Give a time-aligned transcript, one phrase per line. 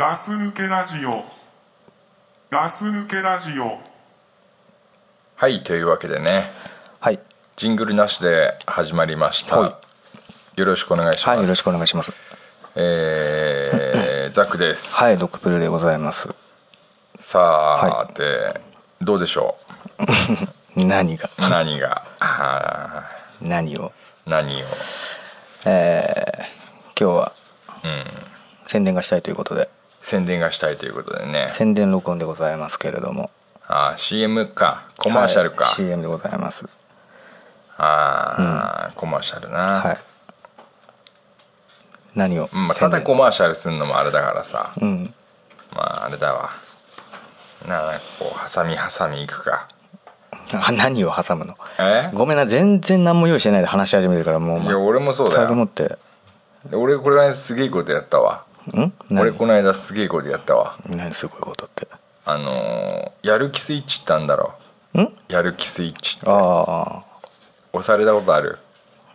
[0.00, 1.24] ガス抜けラジオ。
[2.50, 3.78] ガス抜けラジオ。
[5.36, 6.52] はいというわけでね。
[7.00, 7.20] はい。
[7.56, 9.78] ジングルなしで始まりました、は
[10.56, 12.12] よろしくお願いします、はいよろしくお願いします。
[12.76, 14.96] えー ザックです。
[14.96, 16.34] はいドッグプルでございます。
[17.20, 18.58] さあ、て
[19.02, 19.58] どうでしょ
[20.76, 21.28] 何が？
[21.36, 22.04] う何が？
[22.20, 23.02] あ
[23.42, 23.92] 何を？
[24.26, 24.66] ー何を？
[25.66, 27.32] えー、今日は
[27.84, 28.06] うん。
[28.66, 29.68] 宣伝がしたいということで
[30.02, 31.50] 宣伝がしたいということでね。
[31.52, 33.30] 宣伝録音でございますけれども。
[33.68, 34.88] あー CM か。
[34.98, 35.74] コマーシャルか、はい。
[35.76, 36.66] CM でございます。
[37.76, 39.98] ああ、コマーシャルな、はい。
[42.14, 44.72] 何をうんまあ、ただコマーシャルするのもあれだからさ。
[44.80, 45.14] うん。
[45.72, 46.50] まああれだわ。
[47.66, 49.68] なんかこうハサミハサミいくか。
[50.52, 51.54] あ 何を挟むの？
[51.78, 52.10] え？
[52.12, 55.96] ごめんな全然何も用意してないで話し始めてるからもういや俺もそうだ最後持よって。
[56.72, 58.92] 俺これすげえことやったわん？
[59.10, 59.20] 何？
[59.22, 60.76] 俺この間すげえことやったわ。
[60.86, 61.88] 何すごいことって？
[62.24, 64.54] あのーやる気スイッチってあんだろ。
[64.94, 65.08] ん？
[65.28, 66.26] やる気スイッチって。
[66.28, 67.04] あ
[67.72, 68.58] 押されたことある？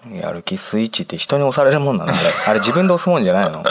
[0.05, 2.13] あやる気スイッチって人に押されるもんなの？
[2.13, 3.61] あれあれ自分で押すもんじゃないの？
[3.63, 3.65] い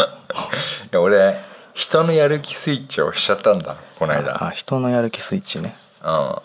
[0.91, 1.41] や俺
[1.75, 4.45] 人のやる気スイッチを押しちゃったんだこの間。
[4.45, 5.77] あ人のやる気スイッチね。
[6.05, 6.37] うん。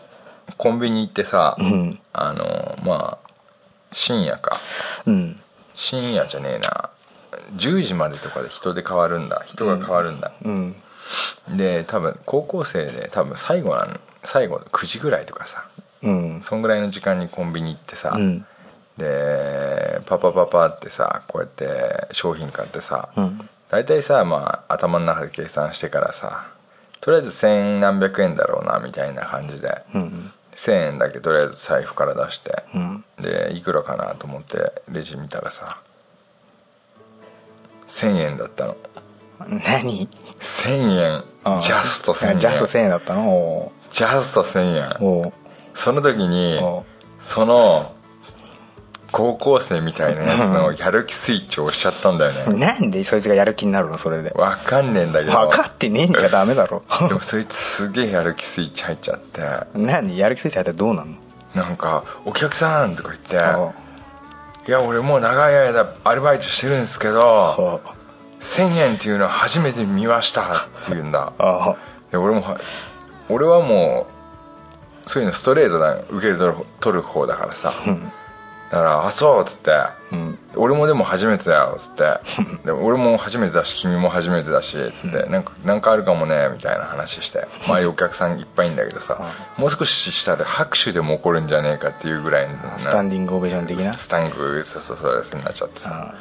[0.57, 1.99] コンビニ行ってさ、うん。
[2.13, 3.29] あのーまあ
[3.91, 4.59] 深夜か。
[5.05, 5.39] うん。
[5.75, 6.89] 深夜じゃねえな
[7.55, 10.75] 10時までとかで人で変わるんだ人が変わるんだ、うん。
[11.55, 15.67] で多分高校生で多分最後なん最後の9時ぐらいとかさ
[16.01, 16.41] うん。
[16.43, 18.45] そんぐらいの時間にコンビニ行ってさ、うん。
[18.97, 23.49] でパパパパってさこうやって商品買ってさうん。
[23.69, 26.47] 大体さまあ頭の中で計算してからさ
[27.01, 30.31] とりあえず千何百円だろうなみたいな感じでうん。
[30.55, 33.05] 1,000円だけとりあえず財布から出してうん。
[33.19, 35.81] でいくらかなと思ってレジ見たらさ
[37.89, 38.77] 1,000円だったの。
[39.39, 40.07] 何
[40.39, 41.23] ？1,000円。
[41.43, 42.39] あジャスト1,000円。
[42.39, 43.29] ジャスト1000円だったの？
[43.29, 45.33] おジャスト1,000円。
[45.73, 46.59] その時に
[47.21, 47.93] その
[49.11, 52.59] 高校生みたいなやつのやる気スイッチを押しちゃったんだよね。
[52.59, 53.97] なんでそいつがやる気になるの？
[53.97, 54.29] それで。
[54.31, 55.31] わかんねえんだけど。
[55.31, 56.83] 分かってねえんじゃダメだろ。
[57.07, 59.41] でもそいつすげえやる気スイッチ入っちゃって。
[59.73, 60.17] 何？
[60.17, 61.17] やる気スイッチ入ったらどうなん
[61.55, 61.63] の？
[61.63, 63.73] なんか「お客さん」とか言っておう
[64.69, 67.21] 「いや俺もう長い間アルバイトしてるんですけど
[67.57, 67.81] おう
[68.39, 71.33] 1000円っていうのは初めて見ました」って言うんだ。
[72.11, 72.59] で俺もは
[73.29, 74.05] 俺はも
[75.07, 77.73] うそういうのストレートな受け取る取る方だからさ。
[77.87, 78.11] うん
[78.71, 79.71] だから「あそう」っつって。
[80.11, 82.19] うん「俺もでも初めてだよ」っつって
[82.65, 87.47] 「でも俺も初めてだし君も初めてだし」っつって「なんかなんかあるかもね」みたいな話して。
[87.65, 89.17] 周りお客さんいっぱいいんだけどさ。
[89.57, 93.93] もう少ししたら拍手でも起こるんじゃねえかっていうぐらいのなスタンディングオベーション的な。
[93.93, 95.89] スタングそうそうそうそうになっちゃってさ。
[95.91, 96.15] あ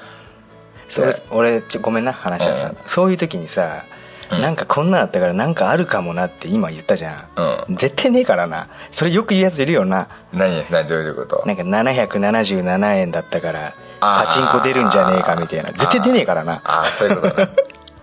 [0.89, 2.77] それ俺ちょごめんな話はさ、うん。
[2.87, 3.85] そういう時にさ、
[4.31, 4.41] うん。
[4.41, 7.77] なんかこんなんあったからなんかあるかもなって今言ったじゃん、うん。
[7.77, 8.69] 絶対ねえからな。
[8.93, 10.09] それよく言うやついるよな。
[10.33, 11.43] 何何どういうこと？
[11.47, 15.73] なんか777円だったからパチンコ出るんじゃねえかみたいな。
[15.73, 16.61] 絶対出ねえからな。
[16.65, 17.49] ああそういうことね。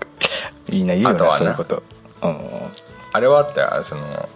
[0.69, 1.83] みんな言うよなそういうこと。
[2.21, 2.39] うん。
[3.13, 4.29] あれはあったよその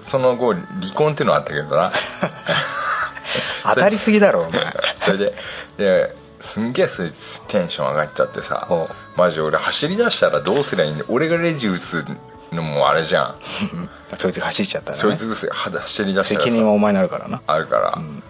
[0.00, 1.92] その後離婚っていうのはあったけどな。
[3.64, 4.60] 当たりすぎだろお前。
[5.04, 5.34] それで
[5.78, 8.68] ですんげえそいつテンション上がっちゃってさ
[9.16, 11.04] マジ俺走り出したらどうすりゃいいんだ？
[11.08, 12.04] 俺がレジ打つ
[12.52, 13.36] のもあれじゃん。
[14.16, 17.42] そいつが走っちゃったら、ね、そいつですは走り出したらさ責任はお前になるからな。
[17.46, 18.22] あるから、うん。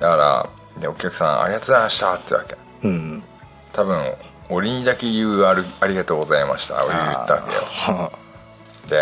[0.00, 0.48] だから
[0.80, 2.56] でお客さんありがとうございましたってわけ。
[2.82, 3.22] うん
[3.72, 4.14] 多分
[4.50, 6.84] 俺にだけ言うあるありがとうございました。
[6.84, 7.62] を言ったわけよ。
[7.86, 8.10] あ
[8.88, 8.98] で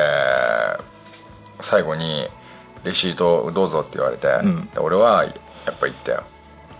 [1.60, 2.28] 最後に
[2.84, 4.66] 「レシートどうぞ」って言われて、うん。
[4.74, 5.34] で俺はやっ
[5.78, 6.24] ぱ言ったよ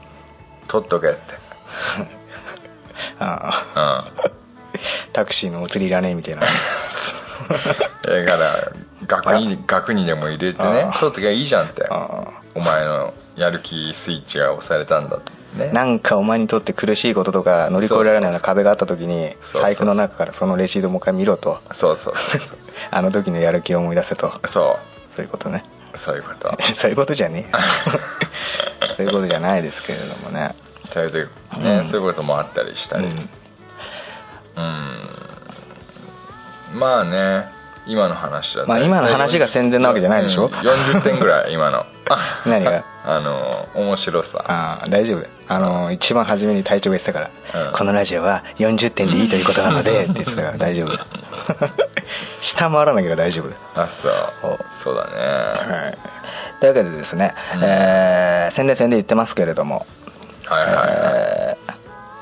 [0.69, 1.39] 「取っとけ」って
[3.19, 3.67] ーあ。
[3.75, 4.27] ーうん。
[5.13, 6.43] タクシーのお釣りいらねえみたいな。
[8.03, 8.73] だから
[9.07, 11.87] 額に額にでも入れてね取っときゃいいじゃんって。
[11.91, 15.67] あお前のやる気スイッチが押されたんだとね。
[15.67, 21.61] ーなんかお前にとって苦しいこととか乗り越えられないような壁があった時に財布の中からそのレシートもう一回見ろと。
[21.73, 22.15] そうそう
[22.91, 24.33] あの時のやる気を思い出せと。
[24.47, 24.79] そ
[25.15, 25.65] そういうことね。
[25.95, 26.57] うそういうこと。
[26.75, 30.55] そういうことじゃねえそういうことじゃないですけれどもね
[30.93, 31.29] そういう時
[31.61, 31.85] ね、うん。
[31.85, 33.07] そういうこともあったりしたり。
[33.07, 33.13] うん。
[33.13, 35.19] うん。
[36.79, 37.49] まあね
[37.87, 40.47] 今の話だとまあ今の話が宣伝なわけじゃないでしょ。
[40.47, 41.87] うん40点ぐらい今の。
[42.47, 42.85] 何が？
[43.05, 44.43] あの面白さ。
[44.47, 45.27] ああ大丈夫。
[45.49, 47.73] あの一番初めに隊長が言ってたから、うん。
[47.73, 50.97] このラジオは40点でいいということなので って言ってたから大丈夫。
[50.97, 51.07] だ
[52.41, 53.49] 下回らなければ大丈夫。
[53.49, 54.13] だよあそう。
[54.43, 54.59] お。
[54.83, 55.83] そうだね。
[55.85, 55.99] はい、
[56.61, 57.61] というわけでですね、うん。
[57.65, 59.87] えー宣伝宣伝言ってますけれども、
[60.47, 60.93] はいはいはい。
[60.95, 61.77] えー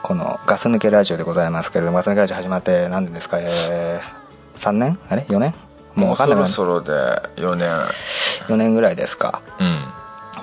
[0.05, 3.39] このガス抜けラジオでございますけれどもガス抜けラジオ始まって何年ですか？
[3.41, 4.03] え
[4.57, 4.99] 3年？
[5.09, 5.55] あれ？4年？
[5.95, 6.49] もうもうそ分かんない。
[6.51, 6.91] ろそろで
[7.37, 7.71] 4年。
[8.49, 9.41] 4年ぐらいですか。
[9.59, 9.83] うん。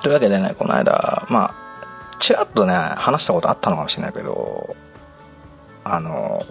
[0.01, 4.75] というわけでねこの間まあちらっとね話したことあったのかもしれないけど
[5.83, 6.43] あの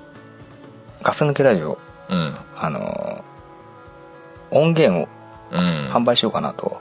[1.03, 1.79] ガス抜けラジオ
[2.11, 2.37] うん。
[2.57, 3.25] あの
[4.53, 5.09] 音源を
[5.51, 5.91] うん。
[5.93, 6.81] 販売しようかなと、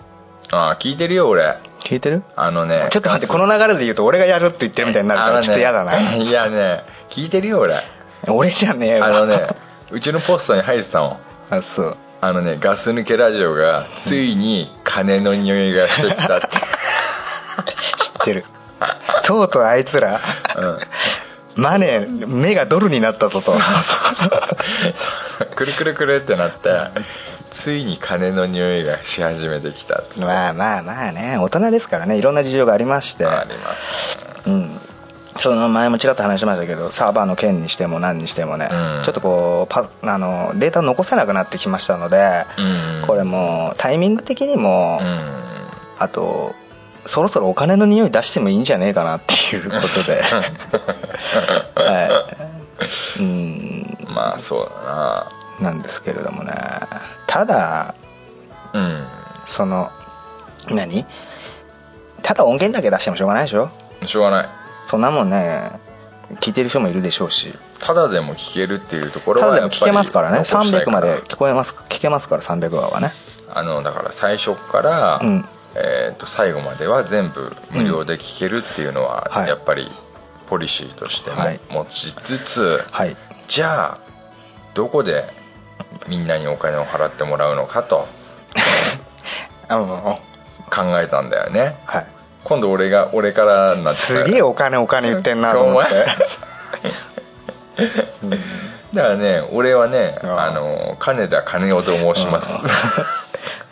[0.51, 1.57] ああ聞いてるよ俺。
[1.79, 2.23] 聞いてる？
[2.35, 7.83] あのねちょっと待ってこの流れで言うと俺がやるって言ってるみたいになるからちょっと嫌だな、いやね聞いてるよ俺。
[8.27, 9.47] 俺じゃねえわあのね
[9.91, 11.19] うちのポストに入ってたもん
[11.49, 11.97] あそう。
[12.21, 16.47] あのねガス抜けラジオがついに金の匂いがしてきたって。
[17.97, 18.45] 知ってる。
[19.23, 20.21] とうとうあいつら
[20.57, 20.79] うん。
[21.55, 23.51] マネー目がドルになったぞと。
[25.55, 26.69] くるくるくるってなって
[27.51, 33.25] ついに金の匂いがし始めてきたてまあまあまあね大人ですからねいろんな事情がありまして。
[33.25, 34.79] ありますうん。
[35.37, 39.03] その前もちらっと話しましたけどサーバーの件にしても何にしてもね、うん。
[39.05, 43.07] ちょっとこうパあのデータ残せなくなってきましたので、うん。
[43.07, 45.39] これもうタイミング的にも、うん。
[45.97, 46.55] あと
[47.05, 50.21] そろそろお金の匂い出してもいいんじゃねえかなっていうことで。
[51.75, 52.35] は
[53.17, 53.19] い。
[53.19, 53.97] うん。
[54.09, 56.53] まあそうだななんですけれどもね。
[57.27, 57.95] ただ
[58.73, 59.07] うん。
[59.45, 59.91] その
[60.69, 61.05] 何？
[62.21, 63.69] ただ音源だけ出してもしょうがないでしょ？
[64.05, 64.49] しょうがない。
[64.87, 65.71] そんなもんね
[66.41, 67.53] 聞いてる人もいるでしょうし。
[67.79, 70.43] ただでも聞けるっていうところはただでも聞けますからね。
[70.43, 73.13] 残したい300まで聞こえます聞けますから300話はね。
[73.49, 75.45] あのだから最初から、うん。
[75.75, 79.47] えー、と最後までは全部無料で聞けるっていうのは、はい。
[79.47, 79.87] やっぱり
[80.47, 81.59] ポリシーとしてもはい。
[81.69, 83.15] 持ちつつ、はい。
[83.47, 83.99] じゃあ
[84.73, 85.31] どこで
[86.07, 88.07] みんなにお金を払ってもらうのかと。
[90.69, 91.81] 考えたんだよね。
[91.85, 92.07] はい。
[92.43, 96.05] 今度俺が俺からになってすげえお金お金言ってんなと思って。
[98.93, 102.57] だからね俺はねあの金田金夫と申します。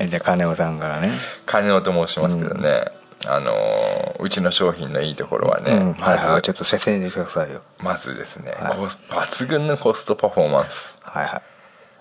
[0.05, 1.13] じゃあ金尾さんからね。
[1.45, 2.91] 金夫と申しますけどね、
[3.25, 5.87] あのうちの商品のいいところはね、うん。
[5.99, 6.33] まず、はい。
[6.33, 7.61] はいちょっと説明してくださいよ。
[7.79, 8.77] まずですね、はい。
[8.77, 10.97] 抜群のコストパフォーマンス。
[11.01, 11.41] はいはい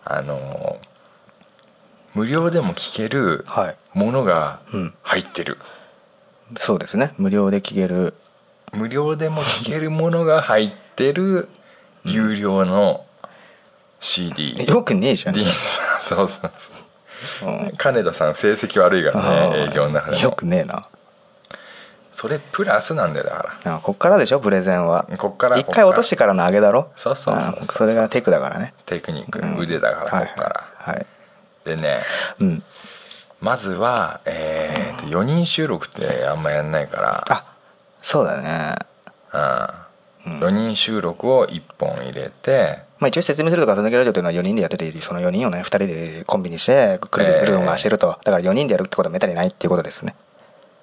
[0.08, 0.78] あの
[2.14, 3.76] 無料でも聞けるはい。
[3.92, 4.94] ものがうん。
[5.02, 5.58] 入ってる。
[6.58, 7.12] そうですね。
[7.18, 8.14] 無料で聞ける。
[8.72, 11.48] 無料でも聞けるものが入ってる
[12.04, 13.04] 有料の
[14.00, 15.34] CD、よくねえじゃん。
[15.34, 15.44] そう
[16.02, 16.28] そう
[17.40, 17.48] そう。
[17.48, 17.72] うん。
[17.76, 20.88] 金田さん成績悪いからね営業の中でよもくねえな
[22.16, 23.30] それプラスなんだよだ
[23.62, 25.06] かあこっからでしょプレゼンは。
[25.10, 26.90] らこっから一回落としてからの上げだろ。
[26.96, 27.36] そうそう
[27.74, 28.72] それがテクだからね。
[28.86, 29.58] テクニック、うん。
[29.58, 30.94] 腕だからはいこっから、はい。
[30.96, 31.06] はい
[31.66, 32.02] でね
[32.40, 32.62] うん。
[33.42, 37.24] まずはえー、と4人収録ってあんまやんないから。
[37.28, 37.54] あ
[38.00, 38.76] そうだね。
[40.26, 40.40] うん、うん。
[40.40, 50.16] 4人収録を1本入れてまあ一応説明するとガス抜けラジオというのは4人でやっててその4人をね2人でコンビにしてくるくるくるくる回してると、だから4人でやるってことはめったにないっていうことですね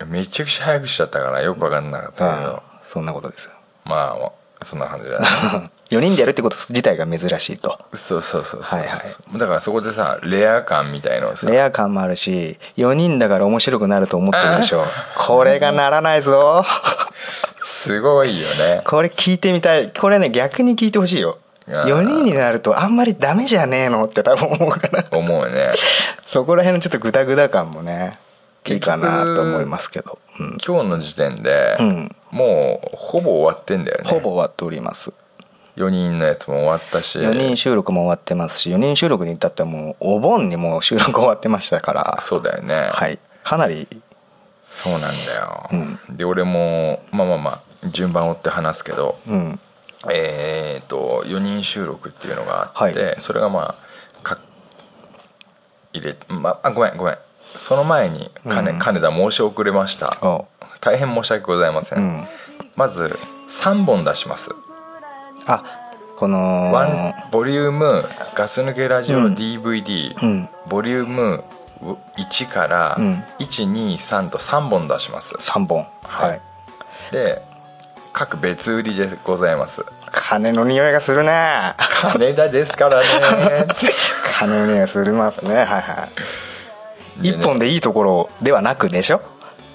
[0.06, 3.46] めちゃくちゃ早くしちゃったからよく分かんなかったけあどそんなことです。
[3.46, 3.52] よ
[3.86, 5.28] まあそんな感じだね。
[5.92, 7.78] 4人でやるってこと自体が珍しいと。
[7.94, 9.02] そうそうそうそう、はいは
[9.38, 11.48] だからそこでさレア感みたいのをさ。
[11.50, 14.86] レア感もあるし4人だから面白くなると思ってるでしょ。
[15.18, 16.66] これがならないぞ。
[17.64, 18.82] すごいよね。
[18.86, 19.92] これ聞いてみたい。
[19.92, 21.38] これね逆に聞いてほしいよ。
[21.68, 25.72] あー4人になるとあんまりダメじゃねえのって多分思うから思うね。
[26.32, 28.18] そこら辺のちょっとグダグダ感もね
[28.66, 30.58] いいかなと思いますけど、うん。
[30.66, 32.16] 今日の時点で、うん。
[32.32, 34.10] もうほぼ終わってんだよね。
[34.10, 35.14] ほぼ終わっております。
[35.76, 37.18] 4人のやつも終わったし。
[37.20, 42.20] 4人収録も終わってますし4人収録に至ってはもうお盆にもう収録終わってましたから。
[42.22, 42.90] そうだよね。
[42.94, 43.20] はい。
[43.44, 43.88] かなり
[44.66, 46.00] そうなんだよ、うん。
[46.18, 49.60] で俺もまあまあまあ順番追って話すけどうん。
[50.12, 53.16] えー、と4人収録っていうのがあって、はい。
[53.20, 53.76] それがま
[54.20, 54.40] あか
[55.94, 57.18] 入れまあごめんごめん
[57.56, 58.80] その前に金,、うん。
[58.80, 60.18] 金田申し遅れました。
[60.22, 60.46] お
[60.82, 62.28] 大変申し訳ございません、うん。
[62.76, 63.18] まず
[63.62, 64.50] 3本出します。
[65.46, 65.64] あ
[66.18, 69.36] このワンボリュームガス抜けラジオうん。
[69.36, 70.50] DVD、うん。
[70.70, 71.44] ボリューム
[72.18, 73.24] 1からうん。
[73.40, 75.34] 123と3本出します。
[75.34, 75.86] 3本。
[76.04, 76.30] はい。
[76.30, 76.42] はい。
[77.12, 77.42] で
[78.14, 79.84] 各別売りでございます。
[80.12, 81.76] 金の匂いがするね。
[82.02, 83.68] 金田ですからね。
[84.38, 85.56] 金の匂いがするますね。
[85.56, 86.53] はいはい
[87.22, 89.22] でね1本でいいところではなくでしょ？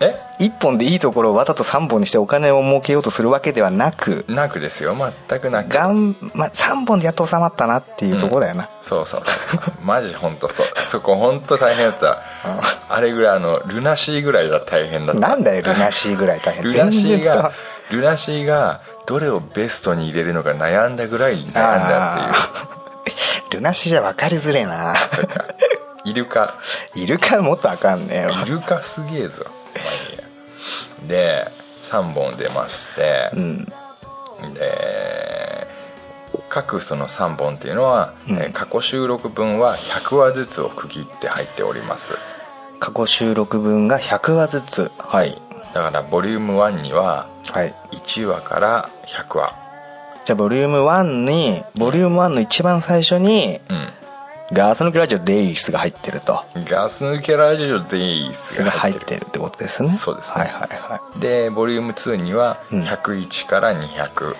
[0.00, 4.24] え？1本でいいところをわざと3本にしてお金を儲けようとするわけではなく。
[4.28, 4.96] なくですよ。
[5.28, 5.70] 全くなく。
[5.74, 9.22] がん、まあ、3本でやっと収まったなっていうところだよな、そうそう。
[9.82, 10.66] マジ本当そう。
[10.86, 12.22] そこ本当大変だった。
[12.88, 15.20] あれぐらいあのルナシーぐらいだ大変だった。
[15.20, 16.62] なんだよルナシーぐらい大変。
[16.62, 17.52] ルナシーが
[17.90, 22.30] ルナシーがどれをベストに入れるのか悩んだぐらい悩んだ
[23.00, 23.50] っていう。
[23.58, 24.94] ルナシーじゃ分かりづれえな
[26.08, 26.58] イルカ。
[26.94, 29.46] イルカもっとあかんねイルカすげえぞ
[31.06, 31.48] で
[31.90, 33.30] 3本出まして。
[33.34, 33.66] う、ん。
[34.54, 35.66] で
[36.48, 38.36] 各その3本っていうのは、うん。
[38.38, 42.12] えー過去収録分は100話ずつを区切って入っております。
[42.80, 44.90] 過去収録分が100話ずつ。
[44.98, 45.40] はい。
[45.74, 47.74] だからボリューム1にははい。
[47.92, 49.54] 1話から100話。
[50.24, 53.92] じゃあボリューム1にボリューム1の一番最初にうん
[54.50, 56.42] ガス抜けラジオデイスが入ってると。
[56.70, 59.94] ガス抜けラジオデイスが入っててるってことですね。
[59.96, 60.34] そうですね。
[60.34, 62.82] はいはいはでボリューム2にはうん。
[62.84, 64.36] 101から200、い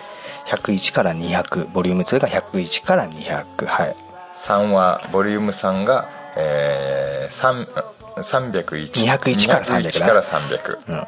[0.47, 3.97] 101から200ボリューム2が101から200はい。
[4.47, 7.67] 3はボリューム3が、えー、3
[8.23, 10.97] 301 201から300 201から300うん。
[10.97, 11.07] うん。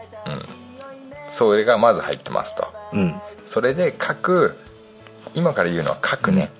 [1.30, 2.68] それがまず入ってますと。
[2.92, 3.20] うん。
[3.46, 4.58] それで各
[5.34, 6.50] 今から言うのは各ね、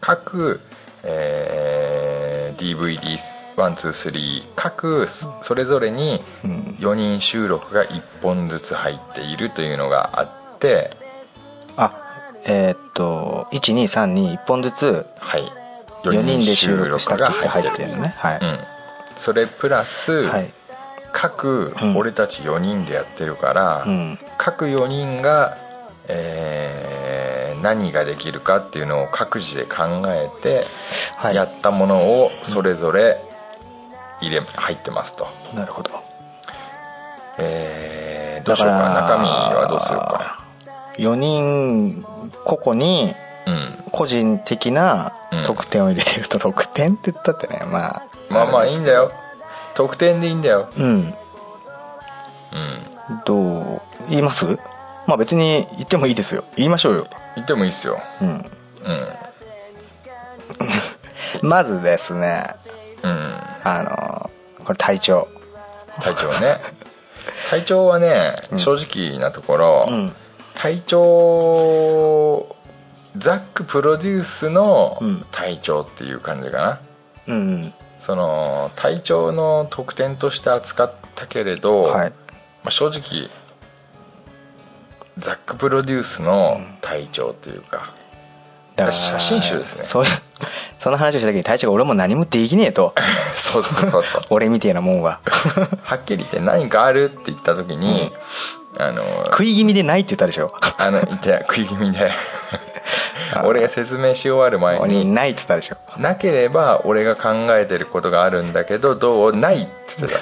[0.00, 0.60] 各、
[1.02, 3.18] えー、
[3.56, 5.08] DVD123 各
[5.42, 6.76] それぞれにうん。
[6.78, 10.96] 4人収録が1本ずつ入っているというのがあって
[11.76, 11.94] あ
[12.44, 15.52] えーっと123に1本ずつはい。
[16.04, 18.14] 4人で収録したが入入ってるね。
[18.18, 18.58] はい、うん。
[19.16, 20.52] それプラス、はい。
[21.12, 21.96] 各うん。
[21.96, 24.18] 俺たち4人でやってるから、うん。
[24.38, 25.56] 各4人が、
[26.08, 30.66] えー何ができるかっていうのを各自で考えて、
[31.16, 31.36] はい。
[31.36, 33.22] やったものをそれぞれ
[34.20, 35.90] 入れ入ってますと、なるほど。
[37.38, 40.44] えーどうしようか中身はどうするか。
[40.98, 42.04] 4人
[42.44, 43.14] 個々に
[43.46, 43.84] うん。
[43.92, 45.44] 個人的なうん。
[45.46, 49.12] 得点を入れてると、得点って言ったってねまあまあまあいいんだよ。
[49.74, 50.68] 得点でいいんだよ。
[50.76, 50.84] うん。
[50.84, 51.14] うん。
[53.24, 54.58] どう言います？
[55.12, 56.44] まあ別に言ってもいいですよ。
[56.56, 57.06] 言いましょうよ。
[57.36, 58.00] 言ってもいいっすよ。
[58.22, 58.28] うん。
[58.30, 58.32] う
[61.44, 61.46] ん。
[61.46, 62.56] まずですね。
[63.02, 63.36] うん。
[63.62, 64.30] あの
[64.64, 65.28] これ体調。
[66.00, 66.62] 体調ね。
[67.50, 68.58] 体調はね、うん。
[68.58, 70.16] 正直なところ、うん。
[70.54, 72.56] 体調
[73.18, 75.26] ザックプロデュースのうん。
[75.30, 76.80] 体調っていう感じかな、
[77.26, 82.12] うんその体調の特典として扱ったけれど、はい。
[82.62, 83.28] まあ、正直
[85.18, 87.94] ザックプロデュースの体調っていうか、
[88.76, 89.84] だから写真集ですね。
[89.84, 90.04] そう
[90.78, 92.94] その話をした時に隊長が俺も何もできねえと。
[93.34, 94.22] そうそうそうそう。
[94.30, 95.20] 俺みてえなもんは。
[95.84, 98.12] はっきり言って何かあるって言った時に、
[98.78, 100.54] あの食い気味でないって言ったでしょ。
[100.78, 102.10] あのいて食い気味で。
[103.44, 105.76] 俺が説明し終わる前ににないって言ったでしょ。
[105.98, 110.14] なければ俺が考えてることがあるんだけどどうないっつって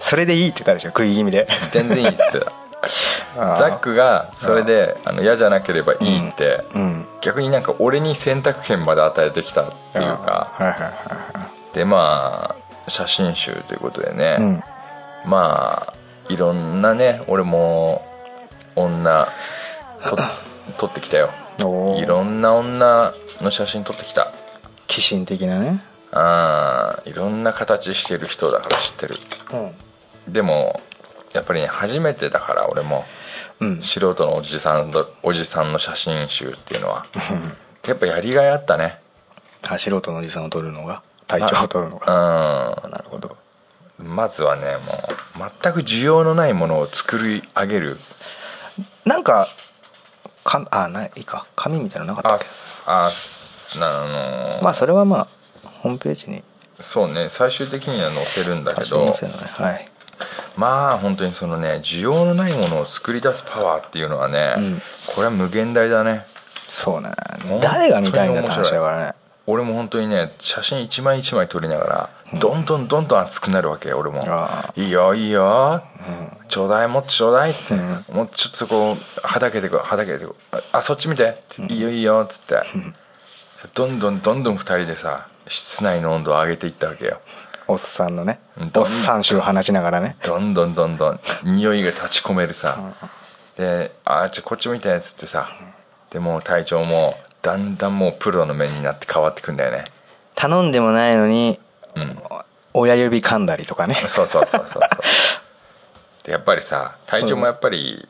[0.00, 1.46] それでいいって言ったでしょ食い気味で。
[1.46, 2.52] た全然いいっつってた
[3.34, 7.06] ザックがそれであの嫌じゃなければいいって、うん。
[7.20, 10.52] 逆になんか俺に選択権まで与えてきたっていうか。
[10.54, 14.62] はいはいはでまあ写真集ということでね、うん。
[15.30, 15.94] まあ
[16.28, 18.02] いろんなね俺も
[18.74, 19.28] 女
[20.04, 20.18] と
[20.78, 21.30] 撮ってきたよ。
[21.58, 24.32] いろんな女の写真撮ってきた。
[24.88, 25.82] 寄進的なね。
[26.10, 29.16] あーいろんな形してる人だから知ってる。
[29.52, 29.56] う
[30.30, 30.32] ん。
[30.32, 30.80] でも
[31.34, 33.04] やっぱりね初めてだから俺も
[33.60, 33.82] うん。
[33.82, 37.06] 素人のおじさんとおじさんの写真集っていうのは。
[37.86, 38.98] やっぱやりがいあったね。
[39.68, 41.02] あ素人のおじさんを撮るのが？
[41.26, 42.90] 体調を撮るのうがん。
[42.90, 43.36] なるほど。
[43.98, 44.92] まずはねも
[45.46, 47.98] う全く需要のないものを作り上げる。
[49.04, 49.48] なんか
[50.44, 51.46] かあないか。
[51.54, 52.44] 紙みたいなのなかった
[53.04, 55.28] あっけあなあのまあそれはま
[55.64, 56.42] あホームページに。
[56.80, 59.46] そうね最終的には載せるんだけ多少載どせるのね。
[59.52, 59.88] はい
[60.56, 64.82] まあ本当にそのね需要のないものを作り出すパワーっていうのはね、うん。
[65.14, 66.26] これは無限大だね。
[66.68, 67.10] そうね。
[67.60, 69.14] 誰が見たいんだって話だからね。
[69.46, 72.38] 俺も本当にね写真一枚一枚撮りながら、うん。
[72.38, 74.24] どんどんどんどん熱くなるわけよ俺も。
[74.26, 75.82] あ「いいよいいよ。
[76.06, 76.48] うん。
[76.48, 78.04] ちょうだいもっとちょうだい」って、うん。
[78.10, 80.34] もうちょっとそこはだけてくはだけてく
[80.70, 82.94] あそっち見て、いいよいいよ」っつって、ん。
[83.74, 87.20] どんどんどんどん二人でさ室内の温度を上げていったわけよ
[87.72, 90.16] おっさんのねうんおっさん臭話しながらね。
[90.22, 92.78] どんどんどんどん匂いが立ち込めるさ、
[93.56, 95.50] で「あちょこっち見て」っつってさ。
[96.10, 99.86] でもう隊長もだんだんもうプロの目になって変わってくんだよね。
[100.34, 101.58] 頼んでもないのに
[101.94, 102.22] うん。
[102.74, 103.94] 親指噛んだりとかね。
[104.08, 104.82] そうそうそうそう
[106.24, 108.08] でやっぱりさ隊長もやっぱり、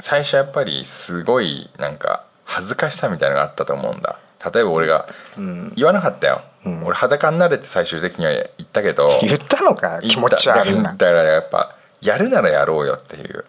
[0.00, 4.18] 最初やっぱりすごいなんか恥ずかしさみたいなのがあったと思うんだ
[4.52, 5.72] 例えば俺がうん。
[5.76, 6.84] 言わなかったよ、うん。
[6.84, 10.94] 俺裸になれって最終的には言ったけど言ったのか気持ち悪いな。
[10.94, 13.44] だからやっぱやるならやろうよっていう。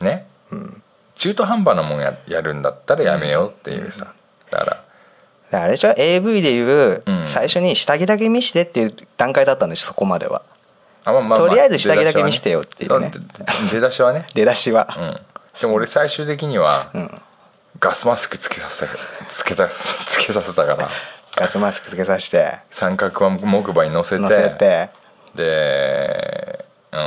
[0.00, 0.26] ね？
[0.50, 0.82] うん。
[1.16, 4.12] 中途半端なもんややるんだったらやめようっていうさ、
[4.50, 5.60] だから。
[5.60, 7.24] あれでしょ？AV でいううん。
[7.26, 10.42] 最初に下着だけ見してっていう段階だったんですそこまでは。
[11.04, 13.10] あまあまあまとりあえず下着だけ見してよっていうね。
[13.72, 14.26] 出だしはね。
[14.34, 14.94] 出だしは。
[14.96, 15.60] うん。
[15.60, 17.20] でも俺最終的にはうん
[17.80, 18.88] ガスマスクつけさせた
[19.28, 20.90] つけたつけさせたから
[21.36, 22.58] ガスマスクつけさせて。
[22.72, 24.90] 三角は木馬に乗せて乗せて。
[25.36, 26.98] でうん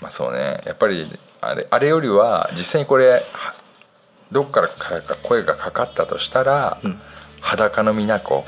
[0.00, 0.62] まあそうね。
[0.66, 3.22] やっぱりあれあれよりは実際にこれは
[4.32, 7.00] どっからか声がかかったとしたら、うん。
[7.40, 8.44] 裸の美奈子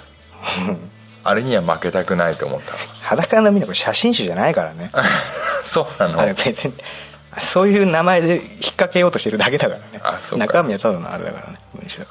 [1.23, 2.75] あれには負けたくないと思った。
[3.03, 4.91] 裸のみのこれ写真集じゃないからね。
[5.65, 6.21] そうなの。
[6.21, 6.75] あれ別に
[7.43, 9.87] そういう名前で引っ掛けようとしてるだけだからね。
[10.03, 10.47] あそうか。
[10.47, 12.03] 中身はただのあれだからね文章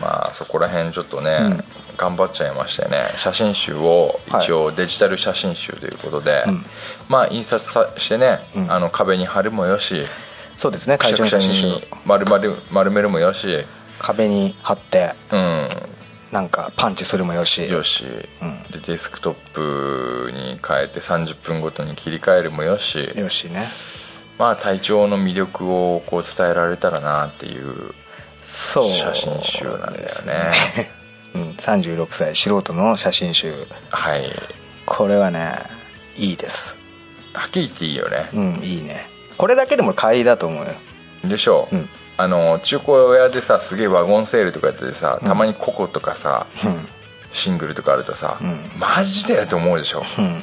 [0.00, 1.64] まあそこら辺ちょっとね、うん。
[1.98, 3.14] 頑張っちゃいましてね。
[3.18, 6.64] 写真集を一応デジタル写真集ということで、うん。
[7.08, 8.72] まあ印刷さしてね、うん。
[8.72, 10.06] あの壁に貼るもよし。
[10.56, 11.62] そうですね会長の写真集。
[11.62, 13.64] に丸々丸めるもよし。
[13.98, 15.68] 壁に貼ってうん。
[16.32, 17.70] なんかパンチするもよし。
[17.70, 18.04] よし、
[18.40, 18.62] うん。
[18.72, 23.12] でデスクトップに変えて30分ごとに切り替えるもよし。
[23.14, 23.68] よしね
[24.38, 27.94] まあ体調の魅力をこう伝えられたらなっていう
[28.44, 29.98] 写真集なんだよね。
[29.98, 30.52] ですね。
[31.34, 33.66] うん、36歳素人の写真集。
[33.90, 34.30] はい。
[34.84, 35.58] これはね
[36.16, 36.76] いいです。
[37.32, 38.28] はっきり言っていいよね。
[38.34, 39.06] うんいいね。
[39.38, 40.72] これだけでも買いだと思うよ。
[41.24, 41.68] でしょ？
[41.72, 41.88] う、うん。
[42.18, 45.28] あの中古屋でさすげえワゴンセールとかやっててさうん。
[45.28, 46.86] たまにココとかさ、うん。
[47.32, 48.70] シングルとかあるとさ、うん。
[48.78, 50.02] マジでと思うでしょ？
[50.18, 50.42] うん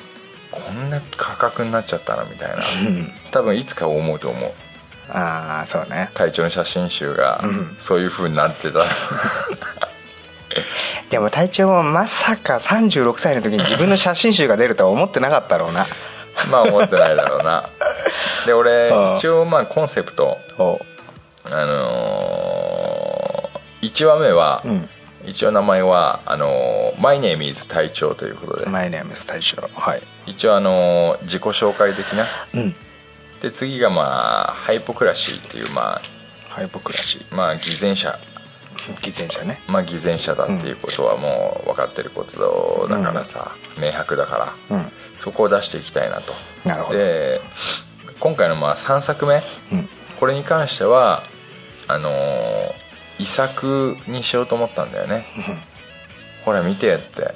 [0.52, 2.56] こんな価格になっちゃったなみたいな。
[2.58, 3.12] うん。
[3.32, 4.52] 多分いつか思うと思う。
[5.12, 6.12] ああそうね。
[6.14, 7.76] 隊長の写真集がうん。
[7.80, 8.86] そういう風になってたら。
[11.10, 15.88] でも隊長もまさか36歳の時に自分の写真集が出るとは思ってなかったろうな。
[16.50, 17.70] まあ思ってないだろうな。
[18.46, 20.38] で俺一応まあコンセプト。
[20.58, 20.80] お
[21.46, 24.90] あのー、1話目は、うん
[25.26, 28.66] 一応名前はあのー「My name is 隊長」ということで。
[28.68, 30.02] マイネームス隊長はい。
[30.26, 32.26] 一応あのー自己紹介的な？
[32.54, 32.76] うん。
[33.42, 36.02] で次がまあハイポクラシーっていうま
[36.50, 38.18] ハイポクラシあまあ偽善者。
[38.88, 39.62] ー偽善者ね。
[39.68, 44.78] まあ偽善者だっていうことはもう分かってることだからさ、明白だから。
[44.78, 44.92] うん。
[45.18, 46.34] そこを出していきたいなと。
[46.66, 46.98] なるほど。
[47.00, 47.42] で
[48.20, 49.44] 今回のまあ3作目。
[49.72, 49.90] うん。
[50.20, 51.24] これに関しては
[51.88, 52.89] あのー
[53.20, 55.26] 遺作にしようと思ったんだよね。
[56.46, 57.36] ほら見てって。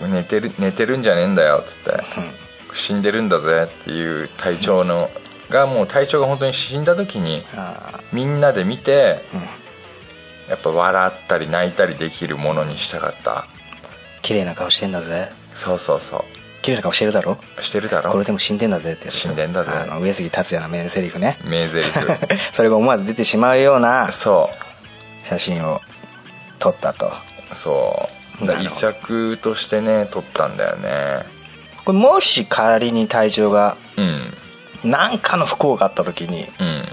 [0.00, 2.04] 寝てる寝てるんじゃねえんだよっつって。
[2.74, 5.10] 死んでるんだぜっていう隊長の
[5.50, 9.22] がもう隊長が本当に死んだ時にあみんなで見て
[10.48, 13.46] やっぱ笑ったり泣いたりできるものにしたかった。
[14.22, 15.30] 綺麗な顔してんだぜ。
[15.54, 16.24] そうそうそ
[16.62, 17.38] 綺麗な顔してるだろ？
[17.58, 18.12] うしてるだろ。
[18.12, 19.10] これでも死んでんだぜって。
[19.10, 19.70] 死んでんだぜ。
[19.72, 21.38] あの上杉達也の名台詞ね。
[21.44, 21.90] 名台詞。
[22.52, 24.50] それが思わず出てしまうようなそ
[25.28, 25.80] 写真を
[26.58, 27.06] 撮ったと。
[27.52, 28.08] うそ
[28.42, 28.46] う。
[28.46, 31.24] だから遺作としてね撮ったんだよね。
[31.84, 34.34] これもし仮に隊長がうん。
[34.84, 36.88] 何かの不幸があった時にうん。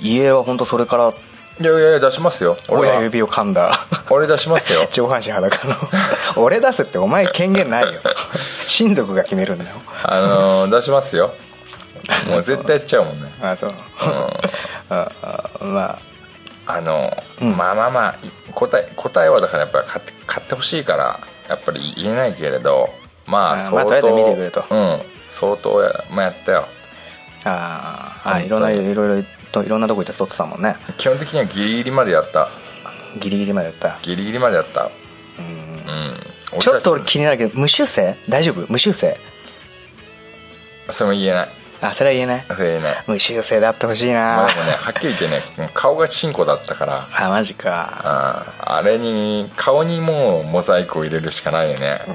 [0.00, 1.12] 家は本当それから
[1.60, 2.56] いやいやいや出しますよ。
[2.68, 2.96] 俺は。
[2.96, 3.86] 親指を噛んだ。
[4.08, 4.88] 俺出しますよ。
[4.92, 5.76] 上半身裸の。
[6.42, 8.00] 俺出すってお前権限ないよ。
[8.66, 9.76] 親族が決めるんだよ。
[10.02, 11.34] あのー出しますよ。
[12.26, 13.30] もう絶対やっちゃうもんね。
[13.42, 13.70] あそう。
[13.70, 13.76] うん。
[14.88, 15.98] ああま
[16.66, 16.80] あ。
[16.80, 17.56] の、うん。
[17.56, 18.14] まあまあまあ
[18.54, 22.88] 答え答えはだからやっぱり買って買ってほしいからやっぱり言えないけれど
[23.26, 24.64] まああ相当、まあとりあえず見てくれと。
[24.70, 26.64] うん相当や,、まあ、やったよ。
[27.44, 30.76] ああいろんないろいろといろんなとこ行って撮ってたもんね。
[30.96, 32.48] 基本的にはギリギリまでやった。
[33.18, 33.98] ギリギリまでやった。
[34.02, 34.90] ギリギリまでやった。
[35.38, 36.54] うん。
[36.54, 36.60] うん。
[36.60, 38.66] ちょっと俺俺気になるけど無修正大丈夫？
[38.68, 39.16] 無修正
[40.90, 41.48] それも言えない。
[41.82, 42.44] あそれは言えない。
[42.46, 43.04] それ言えない。
[43.06, 44.20] 無修正であってほしいな。
[44.36, 47.08] まあでもねはっきり言ってね顔がチンコだったから。
[47.12, 48.02] あマジか。
[48.60, 52.02] ああれに顔にもうモザイクを入れるしかないよね。
[52.06, 52.14] うー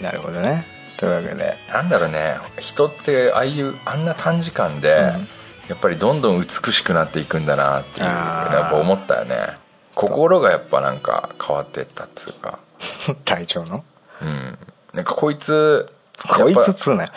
[0.00, 0.02] ん。
[0.02, 0.66] なるほどね
[1.04, 1.56] というわけで。
[1.72, 2.36] なんだろうね。
[2.58, 5.28] 人ってああいうあんな短時間で、うん。
[5.68, 9.56] やっぱりどんどん美しくなっていくんだなっていうやっぱ思ったよね。
[9.94, 12.58] 心がやっぱなんか変わってったっつうか。
[13.24, 13.84] 隊長の？
[14.20, 14.58] うん。
[14.92, 15.90] なんかこいつ
[16.36, 17.10] こいつっつうね。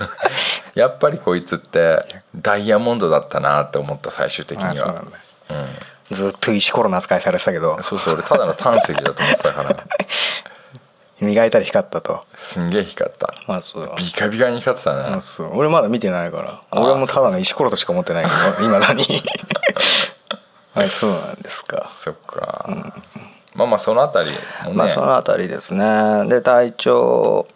[0.74, 4.70] やっぱりこいつってダイヤモンドだったなって思った最終的には。
[4.72, 5.18] あそうなんだ。
[5.50, 5.68] うん。
[6.10, 7.80] ずっと石ころの扱いされてたけど。
[7.82, 9.76] そうそう俺ただの胆石だと思ってたから
[11.24, 12.24] 磨いたり光ったと。
[12.36, 13.34] すんげえ光った。
[13.46, 13.94] あそう。
[13.96, 15.00] ビカビカに光ってたね。
[15.16, 15.56] あそう。
[15.56, 16.62] 俺まだ見てないから。
[16.70, 19.04] あ俺もただの石ころとしか思ってないけどいまだに。
[20.74, 21.90] はいそうなんですか。
[21.94, 22.68] そっか、
[23.54, 24.32] まあまあそのあたり
[24.64, 26.28] もね、まあそのあたりですね。
[26.28, 27.46] で隊長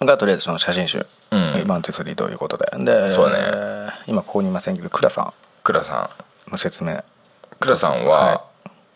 [0.00, 1.06] がとりあえずその写真集。
[1.30, 1.64] うん。
[1.66, 2.66] one two three ということで。
[2.78, 3.36] でそうね。
[4.06, 6.10] 今ここにいませんけど倉さ倉さ
[6.46, 6.50] ん。
[6.50, 7.02] んの説明。
[7.60, 8.44] 倉さんは、は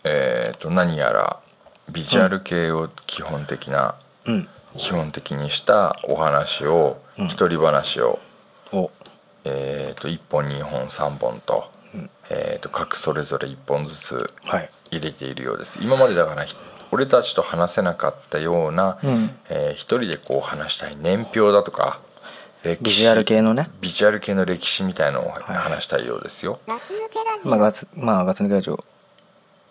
[0.04, 1.40] えっ、と何やら
[1.92, 3.94] ビジュアル系を基本的な、
[4.26, 4.48] うん。
[4.76, 7.26] 基本的にしたお話を、うん。
[7.29, 8.18] 一人話を、
[8.72, 8.90] お。
[9.44, 12.11] えー、と1本2本3本と,、うん。
[12.29, 14.70] えー、と各それぞれ1本ずつはい。
[14.90, 15.79] 入れているようです。
[15.81, 16.55] 今までだからひ
[16.92, 19.31] 俺たちと話せなかったような、うん。
[19.48, 22.00] えー一人でこう話したい年表だとか
[22.62, 23.70] 歴史ビジュアル系のね。
[23.81, 25.42] ビジュアル系の歴史みたいのをはい。
[25.57, 27.50] 話したいようですよ、ガス抜けラジオ。
[27.50, 28.85] まあガツまあ抜けラジオ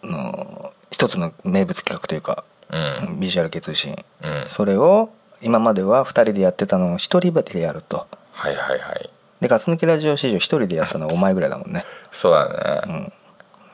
[0.04, 3.20] の一つの名物企画というかうん。
[3.20, 4.46] ビジュアル系通信うん。
[4.48, 5.10] それを
[5.42, 8.08] 今までは2人でやってたのを1人でやると。
[8.32, 9.10] はいはいはい。
[9.42, 11.86] でガス抜きラジオ史上1人でやったのはお前ぐらいだもんね。
[12.12, 13.14] そうだね、うん。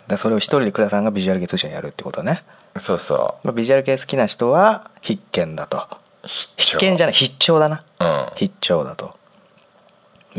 [0.07, 2.43] でそれを1人で倉さんがビジュアル系通信やるってことね。
[2.77, 5.87] そうそまあビジュアル系好きな人は必見だと。
[6.23, 7.83] う必見じゃない必聴だな。
[7.99, 8.29] うん。
[8.35, 9.15] 必聴だと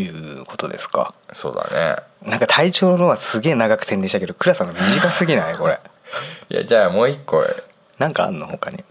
[0.01, 0.09] い
[0.41, 1.15] うことですか。
[1.33, 1.69] そうだ
[2.25, 2.31] ね。
[2.31, 5.57] なんか体調のはすげえ長く宣伝したけど倉さんの短すぎない？
[5.57, 5.81] これ。
[6.51, 7.45] いやじゃあもう一個
[7.99, 8.85] なんかあんの他に？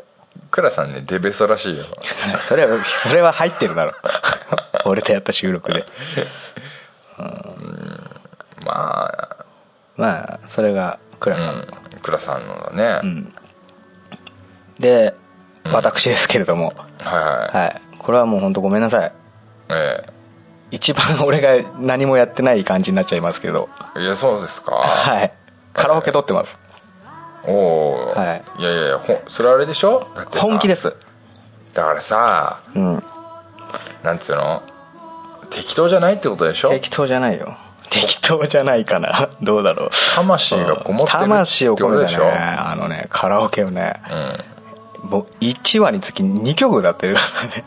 [0.51, 1.85] 倉さんねデベソらしいよ。
[2.47, 3.93] それはそれは入ってるだろ。
[4.85, 5.85] 俺とやった収録で。
[8.65, 9.45] まあ。
[9.97, 11.67] まあそれが倉さん、うん。
[12.01, 13.33] 倉さんのだね、うん。
[14.79, 15.13] で
[15.63, 15.71] うん。
[15.73, 17.81] 私ですけれども、はいはい、はい。
[17.97, 19.11] これはもう本当ごめんなさい。
[19.69, 20.05] え
[20.71, 23.69] 一番俺が何もやってない感じになっちゃいますけど。
[23.95, 24.75] えいやそうですか。
[24.75, 25.33] はい。
[25.73, 26.57] カラオケ撮ってます。
[27.47, 28.43] おお、はい。
[28.59, 30.07] いやいやいやほんそれあれでしょ？
[30.15, 30.43] だってさ。
[30.43, 30.95] 本気です。
[31.73, 33.03] だからさうん。
[34.03, 34.63] なんつうの？
[35.51, 36.69] 適当じゃないってことでしょ？
[36.69, 37.57] 適当じゃないよ。
[37.91, 39.29] 適当じゃないかな。
[39.41, 39.89] どうだろう。
[40.15, 42.23] 魂がこもってる魂を込めってね。
[42.25, 44.01] あのねカラオケをね。
[45.03, 45.09] うん。
[45.09, 47.63] もう1話につき2曲歌ってるからね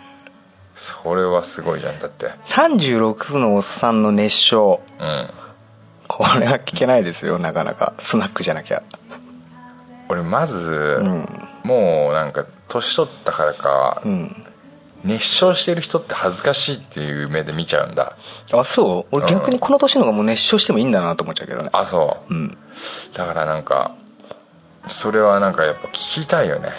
[0.78, 2.30] それはすごいじゃんだって。
[2.46, 4.80] 36のおっさんの熱唱。
[4.98, 5.30] うん。
[6.06, 7.94] これは聞けないですよなかなか。
[7.98, 8.82] スナックじゃなきゃ。
[10.08, 11.48] 俺まず、うん。
[11.64, 14.44] もうなんか年取ったからか、うん
[15.04, 18.16] 熱唱してる人って恥ずかしいっていう目で見ちゃうんだ。
[18.50, 19.14] あそう？
[19.14, 21.70] 俺逆にこの年の方がもう熱唱してもいいんだなと思っちゃうけどね。
[21.72, 22.34] あそう。
[22.34, 22.58] うん。
[23.14, 23.94] だからなんか
[24.88, 26.72] それはなんかやっぱ聞きたいよね。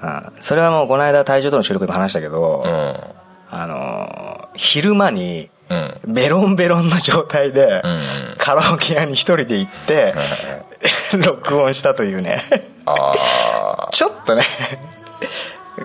[0.00, 3.19] あそれはもうこの間体重との収録でも話したけど、うん
[3.50, 6.00] あのー昼間にうん。
[6.08, 7.80] ベロンベロンの状態で、
[8.38, 10.14] カラオケ屋に一人で行って、
[11.24, 12.42] 録音したというね。
[13.92, 14.44] ちょっとね。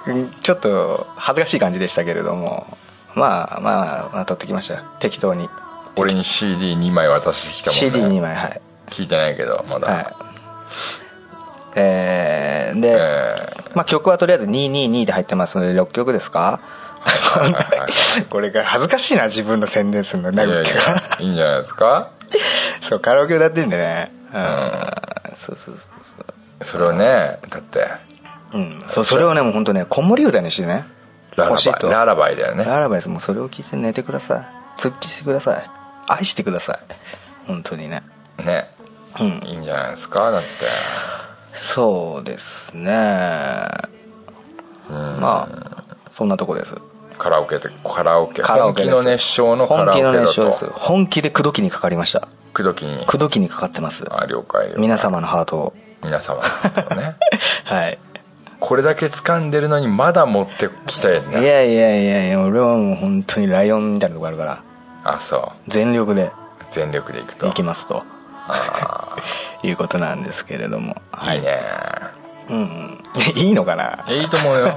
[0.07, 2.65] う んちょっと恥ずかしい感じでしたけれども。
[3.13, 3.71] まあま
[4.07, 4.73] あまあ撮ってきました。
[4.73, 5.47] よ適当に。
[5.95, 8.17] 俺に CD2 枚渡してきたもんね。
[8.17, 8.61] CD2 枚はい。
[8.89, 10.07] 聞いてないけどまだ、はい。
[11.75, 16.59] えー、で、えまあ曲はとりあえず222で入ってますので6曲ですか？
[18.29, 22.09] これが恥ずかしいな自分の宣伝するのー、いやいやいいいんじゃないですか？
[22.81, 24.11] そうカラオケ歌ってるんでね。
[24.33, 25.35] うん。
[25.35, 26.15] そうそうそうそ
[26.61, 26.65] う。
[26.65, 27.87] それをねだって。
[28.53, 30.85] うん、そうそれをねもう本当ね子守歌にしてね。
[31.35, 31.91] ララバイ。
[31.91, 32.63] ララバイだよね。
[32.63, 33.09] ララバイです。
[33.09, 34.45] もうそれを聞いて寝てください。
[34.81, 35.69] 突起してください。
[36.07, 36.77] 愛してください。
[37.47, 38.03] 本当にね。
[38.39, 38.69] ね。
[39.19, 39.27] うん。
[39.45, 40.31] いいんじゃないですか？
[40.31, 40.47] だって。
[41.55, 42.91] そうですね。
[44.89, 45.19] うん。
[45.19, 45.83] まあ
[46.17, 46.73] そんなとこです
[47.17, 48.41] カラオケでカラオケ。
[48.41, 50.65] カラオケ本気の熱唱のカ本気のラオケだ熱唱です。
[50.65, 52.27] と本気で口説きにかかりました。
[52.53, 53.05] 口説きに。
[53.05, 54.03] 口説きにかかってます。
[54.09, 54.81] あ了解了解。
[54.81, 55.73] 皆様のハートを。
[56.03, 56.41] 皆様
[56.89, 57.15] のね。
[57.65, 57.99] はい。
[58.59, 64.63] これだけ掴んでるのにまだ持ってきたいんいだやいやいやいや俺はもう本当にライオンみたいなとこあるから。
[65.03, 65.71] あそう。
[65.71, 66.31] 全力で。
[66.71, 67.47] 全力でいくと。
[67.47, 68.03] いきますと。
[68.47, 69.17] あ
[69.63, 70.95] いうことなんですけれども。
[71.11, 71.39] はい。
[71.39, 71.59] いね
[72.49, 72.57] うん。
[72.57, 73.21] うん。
[73.37, 74.05] いいのかな？
[74.07, 74.75] いいと思うよ。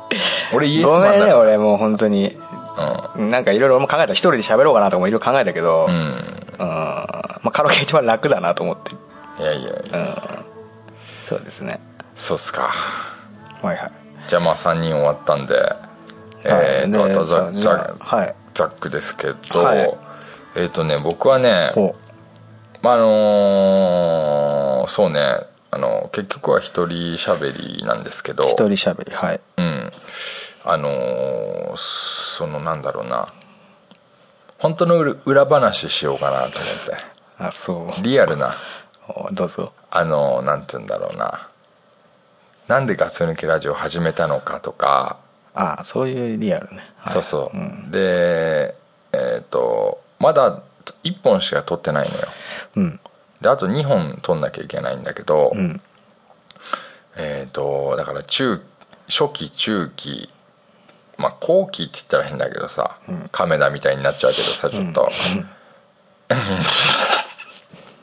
[0.54, 1.38] 俺イエスごめんねマンだから。
[1.38, 2.36] 俺もう本当に。
[3.16, 5.94] なんかいろいろ俺も考えた一人で喋ろうかなとかもいろいろ考えたけどううん。
[5.94, 6.14] ん
[6.58, 8.92] まあカラオケ一番楽だなと思って。
[9.42, 9.98] いやいやいや。
[9.98, 10.16] うん。
[11.28, 11.80] そうですね。
[12.16, 12.70] そうっすか。
[13.62, 13.90] はいはい。
[14.28, 15.54] じゃあまあ3人終わったんで
[16.44, 17.12] えーとはい。
[17.12, 18.34] あとザでザはい。
[18.54, 19.94] ザックですけど、はい。
[20.56, 21.94] えっ、とね僕はねお
[22.82, 25.40] まああのーそうね
[25.72, 28.44] あの結局は一人喋りなんですけど。
[28.44, 29.40] 一人喋りはい。
[29.56, 29.92] うん。
[30.64, 31.76] あのー
[32.38, 33.32] そのなんだろうな。
[34.58, 36.96] 本当の裏裏話しようかなと思って。
[37.38, 38.02] あそう。
[38.02, 38.56] リアルな。
[39.08, 39.72] おどうぞ。
[39.90, 41.48] あのなんて言うんだろうな。
[42.68, 45.18] なんでガス抜けラジオ始めたのかとか。
[45.54, 47.12] あそういうリアルね、はい。
[47.12, 47.90] そうそう、ん。
[47.90, 48.74] で
[49.12, 50.62] えっ、とまだ
[51.04, 52.28] 1本しか撮ってないのよ。
[52.76, 53.00] うん
[53.40, 55.80] であと2本撮んなきゃいけないんだけど、うん。
[57.16, 58.60] えっ、とだから中
[59.08, 60.28] 初期中期
[61.16, 63.28] まあ後期って言ったら変だけどさ、うん。
[63.32, 65.10] 亀田みたいになっちゃうけどさちょっと、
[66.30, 66.60] うん。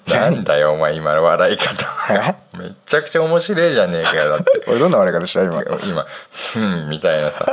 [0.14, 1.86] なんだよお前今の笑い方。
[2.10, 2.36] え？
[2.58, 4.64] めっちゃくちゃ面白いじゃねえかよだって。
[4.68, 5.44] 俺どんな笑い方した？
[5.44, 5.62] 今。
[5.84, 6.06] 今
[6.56, 7.46] 「うん」みたいなさ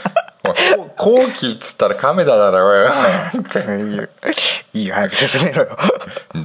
[0.76, 4.08] 「お前こ後期っつったら亀田だろおい」いよ
[4.74, 5.76] いいよ早く進めろよ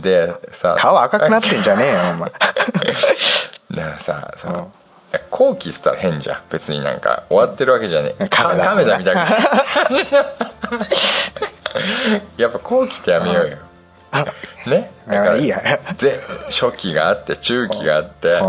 [0.02, 4.72] でさ顔赤くなってんじゃねえよお前だからさその
[5.32, 9.28] 後期っつったら変じゃん別になんか終わってるわけじゃねえ亀田みたいな
[12.38, 13.58] やっぱ後期ってやめようよ
[14.68, 15.62] ねだからいいや
[16.50, 18.40] 初期があって中期があって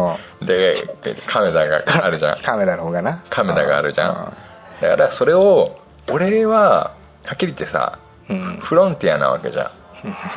[0.44, 0.84] で
[1.26, 4.36] 亀田があるじゃんカメラの方がな亀田があるじゃん
[4.80, 5.78] だからそれを
[6.10, 8.58] 俺ははっきり言ってさうん。
[8.62, 9.70] フロンティアなわけじゃん。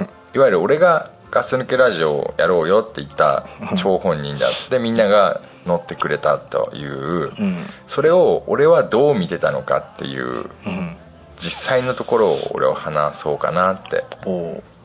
[0.34, 3.45] いわゆる俺がガス抜けラジオをやろうよって言った
[3.77, 7.32] 張本人であってみんなが乗ってくれたという。
[7.38, 7.69] うん。
[7.88, 10.97] それを俺はどう見てたのかっていううん。
[11.39, 14.06] 実際のところを俺は話そうかなって。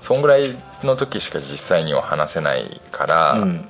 [0.01, 3.69] そんぐらいの時しか実際には話せないから、うん。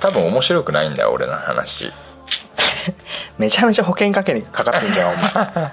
[0.00, 1.90] 多分面白くないんだよ俺の話
[3.38, 5.72] めちゃめちゃ保険かけにかかってんじゃんお前。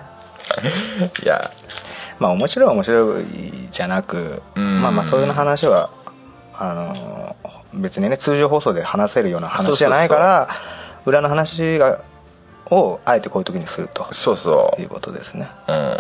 [1.23, 1.51] いや
[2.19, 3.25] まあ面白いは面白い
[3.71, 4.81] じゃなくうん。
[4.81, 5.89] まあまあそういう話は
[6.57, 7.35] あの
[7.73, 10.49] 別にね通常放送で話せるような話じゃないから
[11.05, 11.99] 裏の話が
[12.71, 14.11] をあえてこういう時にすると。
[14.13, 15.49] そうそいうことですね。
[15.67, 15.99] ううん。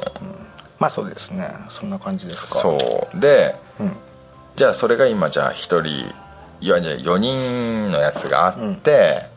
[0.79, 1.53] まあそうですね。
[1.69, 2.59] そんな感じですか。
[2.59, 3.19] そう。
[3.19, 3.97] でうん。
[4.55, 5.85] じゃあそれが今じゃあ1人
[6.61, 9.27] いやじゃあ4人のやつがあって、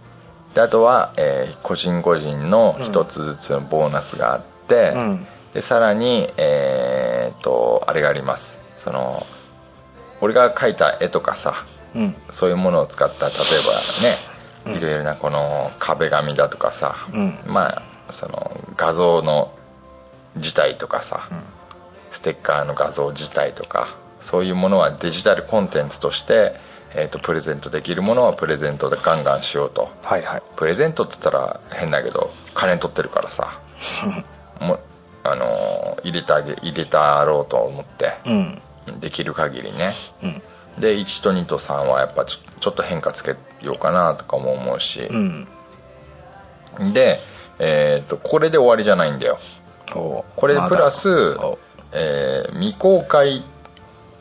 [0.55, 5.27] であとは、えー個人個人の1つずつのボーナスがあって、うん。
[5.55, 8.59] でさらにえーっとあれがあります。
[8.85, 9.27] その
[10.21, 12.17] 俺が描いた絵とかさうん。
[12.31, 13.81] そういうものを使った例えば
[14.67, 14.73] うん。
[14.73, 17.39] ねいろいろなこの壁紙だとかさ、うん。
[17.47, 19.53] まあその画像の
[20.37, 21.43] 自体とかさ、うん。
[22.11, 26.55] ステッカーの画像自体とかそういうものはデジタルコンテンツとして、
[26.95, 29.91] えー、とプレゼントできるものはプレゼントでガンガンしようと。
[30.03, 30.43] はいはい。
[30.57, 33.61] プレゼントっつったら変だけど金取ってるからさ。
[34.61, 34.81] もう
[35.25, 38.15] あのー入れてあげ入れたろうと思って。
[38.27, 39.01] うん。
[39.01, 39.95] できる限りね。
[40.23, 40.43] うん。
[40.81, 45.03] で1と2と3はやっぱちょちょっと変化つけようかなとかも思うし。
[45.03, 45.49] う、ん。
[46.93, 47.21] で、
[47.59, 49.39] えー、とこれで終わりじゃないんだよ。
[49.93, 51.09] これでプラス
[51.93, 53.45] えー未公開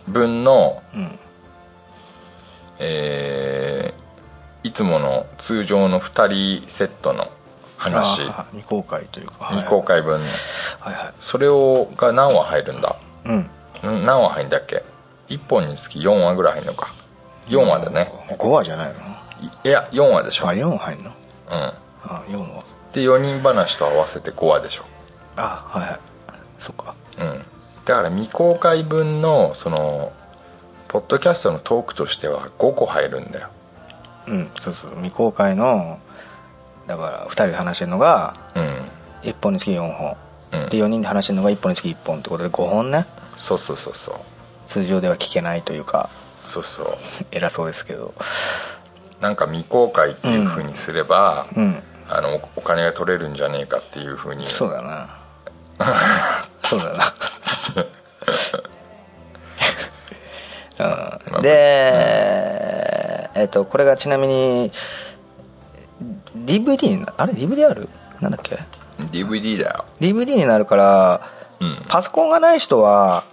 [0.08, 1.19] 分の、うん
[2.80, 4.08] えー
[4.63, 7.30] いつもの通常の2人セットの
[7.78, 8.22] 話。
[8.52, 9.56] 未公開というかはい。
[9.58, 10.20] 未公開分。
[10.20, 11.13] はいはい。
[11.22, 12.98] それをが何話入るんだ？
[13.26, 13.38] うん。
[13.38, 14.84] ん何話入るんだっけ
[15.30, 16.94] ？1本につき4話ぐらい入るのか。
[17.48, 18.12] 4話だね。
[18.38, 19.00] 5話じゃないの？
[19.42, 20.50] いいや4話でしょ。
[20.50, 21.12] あ4話入んの？
[21.12, 21.54] うん。
[21.54, 22.63] あ4話。
[22.94, 24.84] で4人話と合わせて5話でしょ。
[25.38, 26.00] あはいはい。
[26.60, 26.96] そっか。
[27.20, 27.46] うん。
[27.86, 30.12] だから未公開分のその
[30.88, 33.50] ポッドキャストのトークとしては5個入るんだよ。
[34.28, 34.91] うんそうそう。
[34.95, 36.00] 未公開の
[36.88, 38.89] だから2人で話してるのがうん。
[39.23, 40.17] 1本につき4本。
[40.54, 40.69] うん。
[40.69, 43.06] で4人で話してるのが1本につき1本ってことで5本ね。
[43.38, 44.15] そうそうそうそう。
[44.67, 46.10] 通常では聞けないというか
[46.41, 46.97] そうそう。
[47.32, 48.13] 偉そうですけど。
[49.21, 51.84] なんか未公開っていうふうにすれば、うん。
[52.10, 54.50] あのおお金が取れるんじゃねえかっていうふうに。
[54.50, 55.17] そうだな。
[56.63, 57.13] そうだな
[60.80, 61.42] うん。
[61.42, 64.72] で、えっとこれがちなみに
[66.36, 67.90] DVD あれ DVD ある？
[68.22, 68.60] なんだっけ
[69.12, 69.86] ？DVD だよ。
[70.00, 71.86] DVD になるからうん。
[71.88, 73.26] パソコンがない人は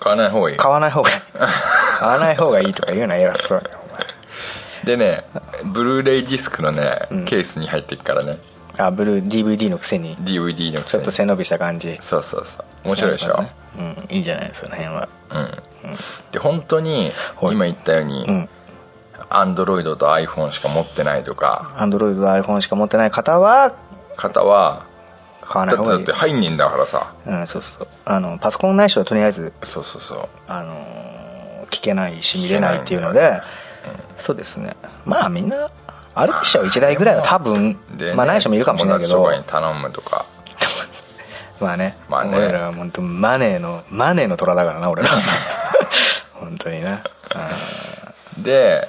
[0.00, 0.56] 買わない方がいい。
[0.56, 1.20] 買わない方がいい。
[1.98, 4.86] 買わない方がいいとか言うな偉そうに。
[4.86, 5.24] でね
[5.64, 7.24] ブルーレイディスクのね、うん。
[7.24, 8.38] ケースに入っていくからね
[8.76, 10.16] あブルー DVD のくせに。
[10.18, 11.00] DVD のくちせに。
[11.00, 11.98] ょっと背伸びした感じ。
[12.00, 12.64] そうそうそう。
[12.84, 13.52] 面白いでしょ、ね。
[13.78, 14.06] うん。
[14.10, 15.08] いいんじゃないその辺は。
[15.30, 15.62] うん。
[16.32, 17.54] で本当にはい。
[17.54, 18.48] 今言ったように、うん。
[19.30, 21.72] アンドロイドと iPhone しか持ってないとか。
[21.76, 23.74] アンドロイドと iPhone しか持ってない方は
[24.16, 24.86] 方は
[25.42, 26.04] 買わない方がいい。
[26.04, 27.14] だって入んねえんだからさ。
[27.26, 27.88] うんそうそうそう。
[28.04, 30.28] あのパソコンない人はとりあえずそうそうそう。
[30.46, 31.18] あのー
[31.70, 33.42] 聞けないし見れないっていうので
[34.16, 34.74] そうですね。
[35.04, 35.70] まあみんな
[36.18, 39.30] あるでしょ1台ぐらいは多分でねまあない人もいるかもしれないけど。
[39.46, 40.26] 頼むとか。
[41.60, 42.36] まあね,、まあね。
[42.36, 45.10] 俺らは本当マネーのマネーの虎だからな俺ら。
[46.34, 47.02] 本当にな。
[48.38, 48.88] で、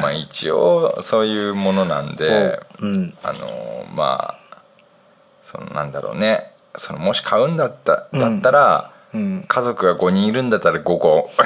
[0.00, 2.86] まあ、一応そういうものなんでう。
[2.86, 3.16] ん。
[3.22, 4.58] あのまあ
[5.44, 6.52] そのなんだろうね。
[6.76, 9.44] そのもし買うんだっただったら、うん。
[9.46, 11.30] 家族が5人いるんだったら5個。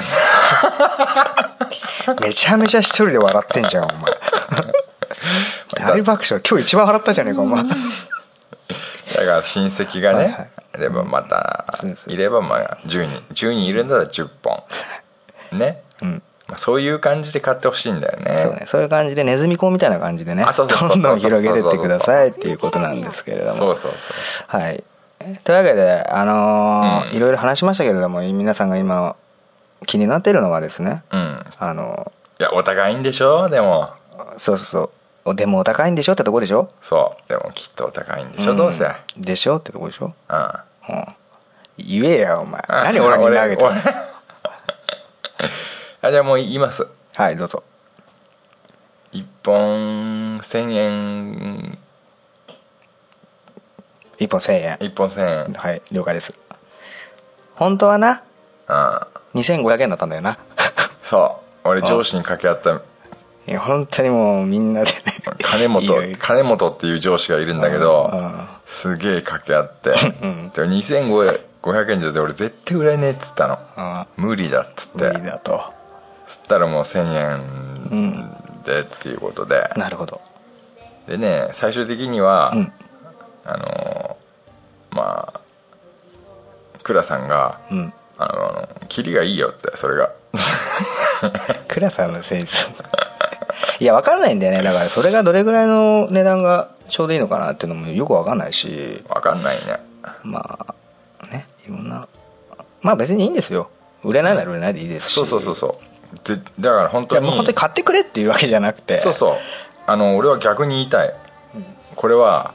[2.21, 4.13] めちゃめちゃ一人で笑ってんじゃんお前
[5.75, 7.63] 大爆笑今日一番笑ったじゃねえかお前。
[7.63, 7.69] だ
[9.15, 10.49] から親戚がね、はいはい。
[10.75, 11.65] いればまた
[12.07, 13.23] いればまあ10人。
[13.33, 14.63] 10人いるんだら10本。
[15.57, 16.23] ね、うん。
[16.47, 18.41] まあ、そういう感じで買ってほしいんだよね。
[18.41, 18.63] そうね。
[18.67, 23.55] そういう感じでネズミ講みたいな感じでねどんどん広げてってくださいっていうことなんですけれども。
[23.55, 24.83] そうそうそうはい。
[25.43, 27.15] というわけであのーうん。
[27.15, 29.15] いろいろ話しましたけれども皆さんが今
[29.85, 31.45] 気になっているのはですねうん。
[31.59, 33.89] あのいやお互いんでしょでも。
[34.37, 34.83] そうそうそう。
[34.83, 35.00] お
[35.35, 36.69] でもお高いんでしょってとこでしょ？
[36.81, 37.29] そう。
[37.29, 38.83] でもきっとお高いんでしょ、どうせ。
[38.83, 38.87] う
[39.19, 40.13] んでしょってとこでしょ？
[40.27, 41.05] あうん。
[41.77, 42.63] 言えやお前。
[42.67, 43.81] 何俺に投げてんの？
[46.03, 46.87] あじゃあもう言います。
[47.15, 47.63] はいどうぞ。
[49.13, 51.77] 1本1000円。
[54.19, 54.77] 1本1000円。
[54.77, 55.53] 1本1000円。
[55.53, 56.33] はい了解です。
[57.55, 58.23] 本当はな
[58.67, 59.41] うん。
[59.41, 60.37] 2500円だったんだよな。
[61.03, 61.67] そう。
[61.69, 62.81] 俺上司に掛け合った
[63.51, 65.01] いや本当にもうみんなでね
[65.43, 65.83] 金本
[66.17, 68.09] 金本っていう上司がいるんだけど
[68.65, 69.89] すげえ掛け合って。
[70.21, 70.51] うん。
[70.55, 73.59] でも2500円じゃ俺絶対売れねえっつったの。
[73.75, 75.03] あ無理だっつって。
[75.09, 75.61] 無理だと。
[76.27, 77.13] つったらもう1000
[77.91, 80.21] 円でっていうことで、なるほど。
[81.07, 82.73] でね最終的には、うん。
[83.43, 84.17] あの
[84.91, 85.39] まあ
[86.83, 87.93] 倉さんがうん。
[88.17, 90.11] あのキリがいいよってそれが。
[91.67, 92.69] 倉さんのセンス
[93.81, 94.61] いや分からないんだよね。
[94.61, 99.03] だからそれがどれぐらいの値段がちょうどいいのかなっていうのもよく分かんないし。
[99.09, 99.79] 分かんないね。
[100.23, 100.75] ま
[101.19, 102.07] あねいろんな
[102.83, 103.71] まあ別にいいんですよ。
[104.03, 105.13] 売れないなら売れないでいいですし。
[105.15, 105.79] そうそうそうそ
[106.13, 106.27] う。
[106.29, 108.99] でだから本当にいやもう本当に買ってくれっていうわけじゃなくて。
[108.99, 109.37] そうそう。
[109.87, 111.15] あの俺は逆に言いたい。
[111.95, 112.53] これは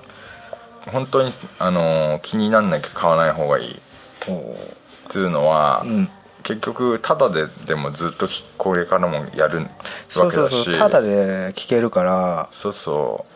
[0.93, 3.75] 本当にあの気になんなきゃ買わない方がいい。
[3.75, 3.81] っ
[5.09, 6.09] つうのは、うん
[6.47, 9.67] 結局タダででもずっとこれからもやる
[10.09, 10.65] そうそうわけだし。
[10.65, 12.49] そうただで聞けるから。
[12.53, 13.27] そうそ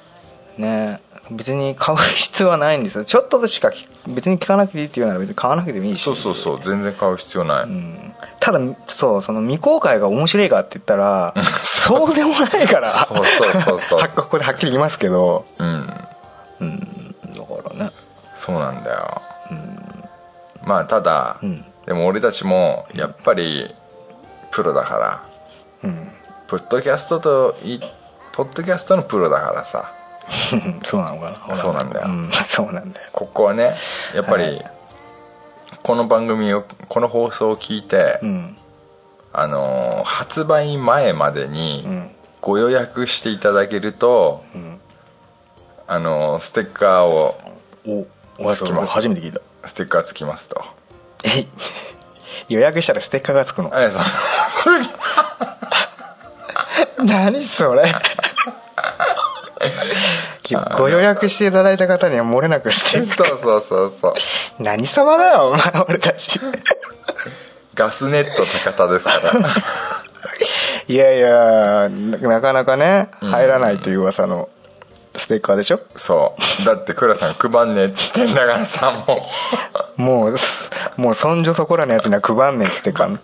[0.56, 1.00] ね
[1.32, 3.04] 別に買う必要はないんですよ。
[3.04, 6.04] ちょっとしか聞別に聞かなくていいっていうなら別に買わなくてもいいうし。
[6.04, 8.12] そうそうそう全然買う必要ない、うん。
[8.38, 12.92] ただそうその未公開が面白いかって言ったらそうでもないから。
[12.92, 13.98] そうそうそうそう。
[13.98, 15.46] は ここではっきり言いますけど。
[15.58, 16.08] うん。
[16.60, 17.14] うん。
[17.34, 17.90] だからね。
[18.36, 19.22] そうなんだよ。
[19.50, 20.04] うん。
[20.64, 23.66] まあただ、うんでも俺たちもやっぱり
[24.52, 25.28] プロだから。
[25.82, 26.12] うん
[26.46, 27.80] ポッドキャストとい
[28.32, 29.92] ポッドキャストのプロだからさ。
[30.86, 31.56] そうなのかな。
[31.56, 32.06] そうなんだよ。
[32.06, 33.08] うん、 そうなんだよ。
[33.12, 33.76] ここはね
[34.14, 34.70] やっぱり、はい。
[35.82, 38.56] この番組をこの放送を聞いて、うん。
[39.32, 42.10] あのー発売前までにうん。
[42.40, 44.80] ご予約していただけると、うん。
[45.88, 47.36] あのーステッカーを
[47.84, 48.06] お
[48.38, 48.92] おつきます。
[48.92, 49.40] 初めて聞いた。
[49.66, 50.64] ステッカーつきますと
[51.24, 51.46] え
[52.48, 53.74] 予約したらステッカーがつくの？
[53.74, 54.04] あやさん
[57.06, 57.94] 何それ？
[60.78, 63.26] ご予約していただいた方には漏れなくステッカー。
[63.28, 64.14] そうそうそうそう。
[64.58, 66.40] 何様だよお前俺たち。
[67.74, 69.32] ガスネット高田ですから。
[70.88, 73.30] いやいやなかなかねうん。
[73.30, 74.48] 入らないという噂の
[75.16, 75.80] ステッカーでしょ？
[75.96, 76.64] そう。
[76.64, 79.28] だって倉さん配んねえって言ってんだからさも
[79.98, 80.02] う。
[80.02, 80.36] もう
[80.96, 83.18] もうそんじょそこらのやつには配んねえステッカー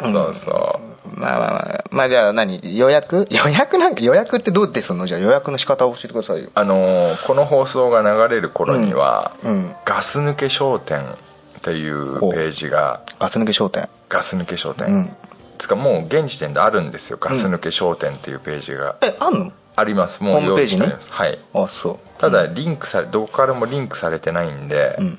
[0.00, 1.84] そうそまあまあまあ。
[1.90, 2.60] まあじゃあ何？
[2.76, 3.26] 予約？
[3.30, 5.06] 予約なんか予約ってどうやってするの？
[5.06, 6.48] じゃあ予約の仕方を教えてくださいよ。
[6.48, 9.74] うあのーこの放送が流れる頃には、うん。
[9.84, 11.16] ガス抜け商店
[11.58, 12.20] っていう。
[12.20, 13.88] ページがガス抜け商店。
[14.08, 15.16] ガス抜け商店、うん
[15.62, 17.18] つかもう現時点であるんですよ。
[17.20, 18.96] ガス抜け商店っていうページが。
[19.00, 19.52] えあんの？
[19.74, 20.22] あります。
[20.22, 21.06] もう用意してあります。
[21.10, 21.38] はい。
[21.54, 21.98] あそう。
[22.20, 25.18] ただリンクされどこからもリンクされてないんで、うん。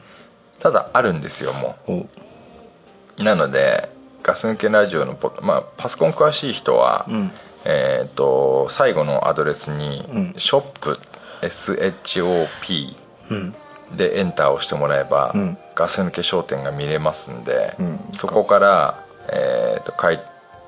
[0.60, 3.24] ただあるんですよもおう。
[3.24, 3.90] なので
[4.22, 7.32] ガス抜けラジオのポ,、まあ、パソコン詳しい人は、うん。
[7.66, 10.36] えっ、と最後のアドレスに、うん。
[10.38, 11.00] ショップ
[11.42, 12.96] SHOP
[13.30, 13.56] うん。
[13.98, 15.58] でエンターを押してもらえば、うん。
[15.76, 18.00] ガス抜け商店が見れますんで、うん。
[18.16, 20.20] そこから、えー、と買い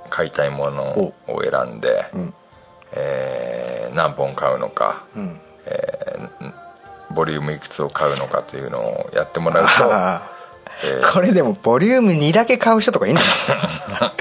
[0.09, 2.33] 買いたいものを選んで、うん。
[2.93, 5.39] えー何本買うのか、うん。
[5.65, 6.51] えー
[7.13, 10.29] ボリュームいくつを買うのかというのをやってもらうと、あ
[10.83, 13.21] えーこれでもボリューム2だけ買う人とかいんの？
[13.21, 13.23] ー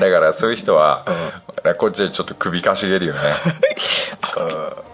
[0.00, 1.04] だからそういう人は、
[1.78, 3.20] こっちでちょっと首かしげるよね、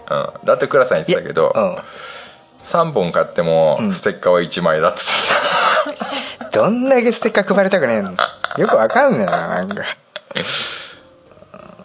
[0.09, 1.77] うん、だって倉さん言ってたけど、うん。
[2.65, 3.91] 3本買ってもうん。
[3.93, 8.11] ステッカーは1枚だっつってどんだけステッカー配りたくねえの？
[8.57, 9.83] よくわかんねえななんか。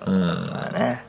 [0.05, 1.05] た、うん、まあね。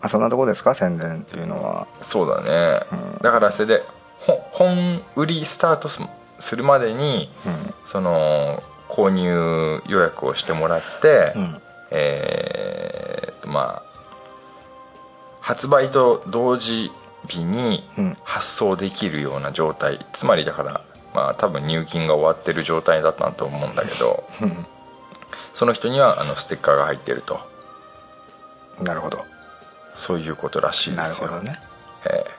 [0.00, 1.86] まあそんなとこですか宣伝っていうのは。
[2.02, 3.18] そうだね、うん。
[3.22, 3.82] だからそれで
[4.20, 6.00] ほ本売りスタートす
[6.40, 7.74] するまでにうん。
[7.90, 11.60] その購入予約をしてもらって、うん。
[11.90, 13.94] えーとまあ
[15.40, 16.90] 発売と同時
[17.28, 18.16] 日にうん。
[18.24, 20.04] 発送できるような状態。
[20.12, 24.24] つまりだからまあ多分入金が終わってる状態だったと思うんだけど。
[24.42, 24.66] うん
[25.54, 27.40] その人にはあのステッカーが入ってると。
[28.80, 29.24] なるほど。
[29.96, 31.02] そういうことらしいですよ。
[31.02, 31.60] なるほどね。
[32.06, 32.30] ええ。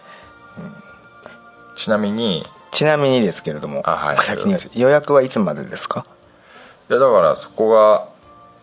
[1.78, 4.18] ちなみにちなみにですけれども、あはい。
[4.80, 6.06] 予約はいつまでですか？
[6.90, 8.08] いやだからそこが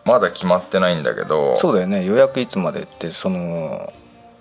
[0.05, 2.05] まだ決まってないんだけどそうだよね。
[2.05, 3.91] 予約いつまでってその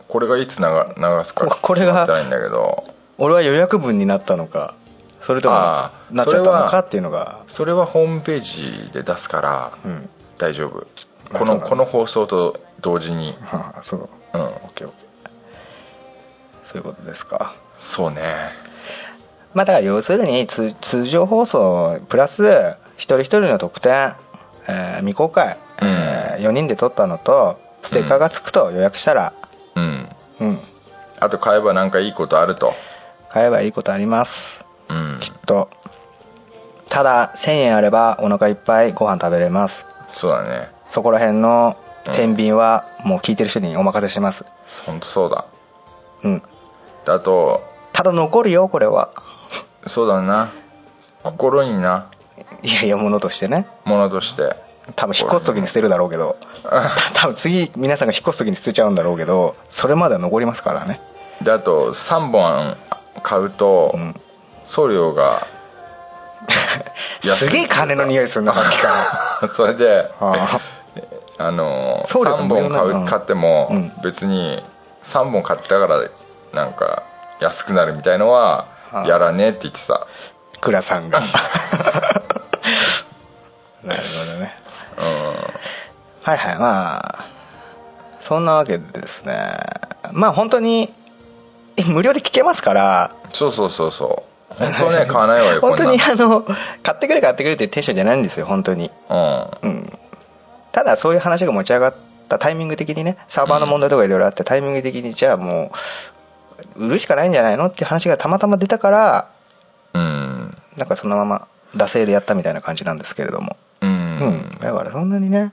[0.08, 2.84] これがいつ流流すかここれが決まってないんだけど。
[3.18, 4.74] 俺は予約分になったのか
[5.26, 7.40] それともあーなっちゃったのかっていうのが。
[7.48, 10.08] それはホームページで出すからうん。
[10.38, 10.78] 大丈夫。
[10.78, 10.86] う
[11.30, 11.38] なんだ。
[11.38, 13.36] このこの放送と同時に。
[13.42, 14.08] はあそう。
[14.34, 14.40] うん。
[14.40, 16.68] オッケーオッケー。
[16.70, 17.54] そういうことですか。
[17.78, 18.22] そうね。
[19.54, 24.14] まあだから要するに通通常放送プラス一人一人の特典、
[24.66, 29.32] えー未公開、え4人で撮ったのとステッカーがつくと予約したら。
[29.76, 30.08] うん。
[30.40, 30.58] うん。
[31.20, 32.72] あと買えばなんかいいことあると。
[33.30, 34.61] 買えばいいことあります
[34.92, 35.20] うん。
[35.20, 35.70] きっと。
[36.88, 39.86] ただ1000円あればお腹いっぱいご飯食べれます。
[40.12, 40.68] そうだね。
[40.90, 44.44] そこら辺の天秤はもう聞いてる人にお任せします。
[44.84, 45.46] 本当そうだ。
[46.22, 46.42] うん。
[47.06, 47.62] であと
[47.92, 49.10] ただ残るよこれは。
[49.86, 50.52] そうだな。
[51.22, 52.10] 心にな。
[52.62, 53.66] いやいやものとしてね。
[53.84, 54.54] ものとして。
[54.96, 56.36] 多分引っ越す時に捨てるだろうけど。
[57.14, 61.00] 多分次皆さんが引っ越す時に捨てちゃうんだろうけどそれまでは残りますからね。
[61.40, 62.76] であと3本
[63.22, 64.20] 買うとうん
[64.66, 65.46] 送料が
[67.36, 70.60] すげえ金の匂いするなさっきか それでらあ。
[71.38, 73.92] あの送料が3無料なの本買う買ってもうん。
[74.02, 74.64] 別に
[75.04, 76.02] 3本買ったから
[76.52, 77.02] なんか
[77.40, 79.94] 安くなるみたいのはあやらねえって言ってた。
[79.94, 80.06] あ
[80.60, 81.20] 倉さんが。
[83.82, 84.54] なるほどね。
[84.96, 85.04] うん。
[86.22, 86.58] はいはい。
[86.58, 87.24] まあ
[88.20, 89.58] そんなわけでですね。
[90.12, 90.92] まあ本当に
[91.76, 93.10] え無料で聞けますから。
[93.32, 96.42] そうそうそうそう本当ね買わないわよ本当にこあの
[96.82, 98.86] 買ってくれ買ってくれってテンションじゃないんですよ本当に。
[98.86, 99.58] んなん。
[99.62, 99.98] うん。
[100.72, 101.94] ただそういう話が持ち上がっ
[102.28, 105.72] たタイミング的にねサーバーの問題とかいろいろあってタイミング的にじゃあも
[106.76, 109.30] う売るしかないんじゃないのって話がたまたま出たから
[109.94, 110.02] うん。
[110.02, 113.56] うんなんかそのまま惰性でやったみたいな感じなんですけれども。
[113.82, 113.92] ううん。
[114.16, 115.52] んだからそんなにね。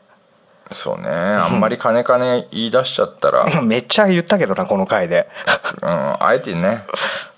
[0.72, 1.10] そうね。
[1.10, 3.44] あんまり金金言い出しちゃったら。
[3.44, 5.28] う んめっちゃ言ったけどなこの回で。
[5.82, 6.84] あえてね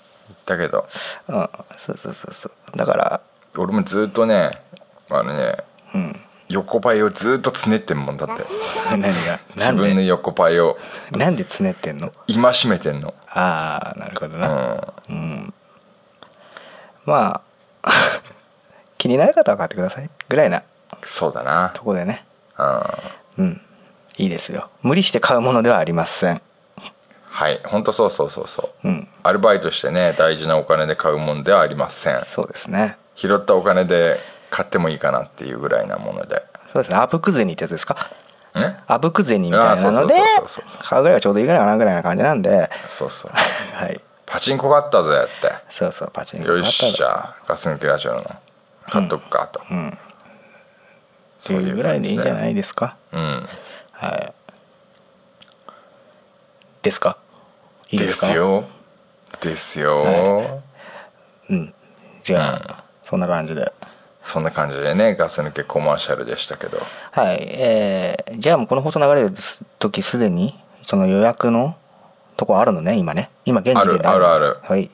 [0.46, 0.88] 言ったけど。
[1.28, 1.50] うん。
[1.78, 2.76] そうそうそうそう。
[2.76, 3.20] だから
[3.56, 4.62] 俺もずっとね
[5.10, 5.56] あのね
[5.94, 6.20] うん。
[6.48, 8.44] 横パイをずっとつねってんもんだって。
[8.90, 9.40] 何が？
[9.56, 10.76] 自分ので横パイを。
[11.10, 12.12] なんでつねってんの？
[12.28, 13.14] 戒めてんの。
[13.28, 14.92] ああなるほどうなん。
[15.08, 15.54] うん。
[17.06, 17.40] ま
[17.82, 17.90] あ
[18.98, 20.10] 気になる方は買ってください。
[20.28, 20.62] ぐらいな。
[21.04, 21.70] そうだな。
[21.74, 22.24] とこでね。
[22.58, 22.82] うん。
[23.38, 23.60] うん。
[24.18, 24.68] いいですよ。
[24.82, 26.42] 無理して買うものではありません
[27.34, 27.60] はい。
[27.64, 28.88] 本当そうそうそうそう。
[28.88, 29.08] うん。
[29.22, 32.24] アルバイトしてね大事なお金で買うもんではありません。
[32.24, 32.96] そうですね。
[33.16, 34.20] 拾ったお金で
[34.50, 36.42] 買ってもいいかなっていうぐらいなもので。
[36.72, 36.96] そうですね。
[36.98, 38.10] あぶく銭ってやつですか？
[38.54, 40.84] ねあぶく銭みたいなのであーそうそうそうそう。
[40.84, 42.70] 買うぐらいがちょうどいいぐらいかなぐらいな感じなんで。
[42.88, 43.32] そうそう
[43.74, 44.00] はい。
[44.26, 48.24] パチンコ買ったぜっそうそうパチンてよコ買ったらしじゃあガス抜きラジオの。
[48.90, 49.88] 買っとくかと、うん。
[49.88, 49.98] って
[51.40, 52.96] そういういうぐらいでいいんじゃないですか？
[53.12, 53.48] うん。
[53.92, 54.32] はい。
[56.82, 57.16] ですか？
[57.92, 58.26] いいでですか？
[58.26, 58.64] すよ
[59.40, 60.60] ですよ、は
[61.48, 61.74] うん。
[62.24, 63.08] じゃあ、うん。
[63.08, 63.72] そんな感じで。
[64.24, 66.78] そんな感じでねガス抜けコマーシャルでしたけど。
[67.10, 67.38] はい。
[67.42, 69.34] えー、じゃあもうこの放送流れる
[69.78, 71.76] 時すでにその予約の
[72.36, 73.30] とこあるのね今ね。
[73.44, 74.06] 今現時点で。
[74.06, 74.58] あるあるある。
[74.62, 74.90] はい。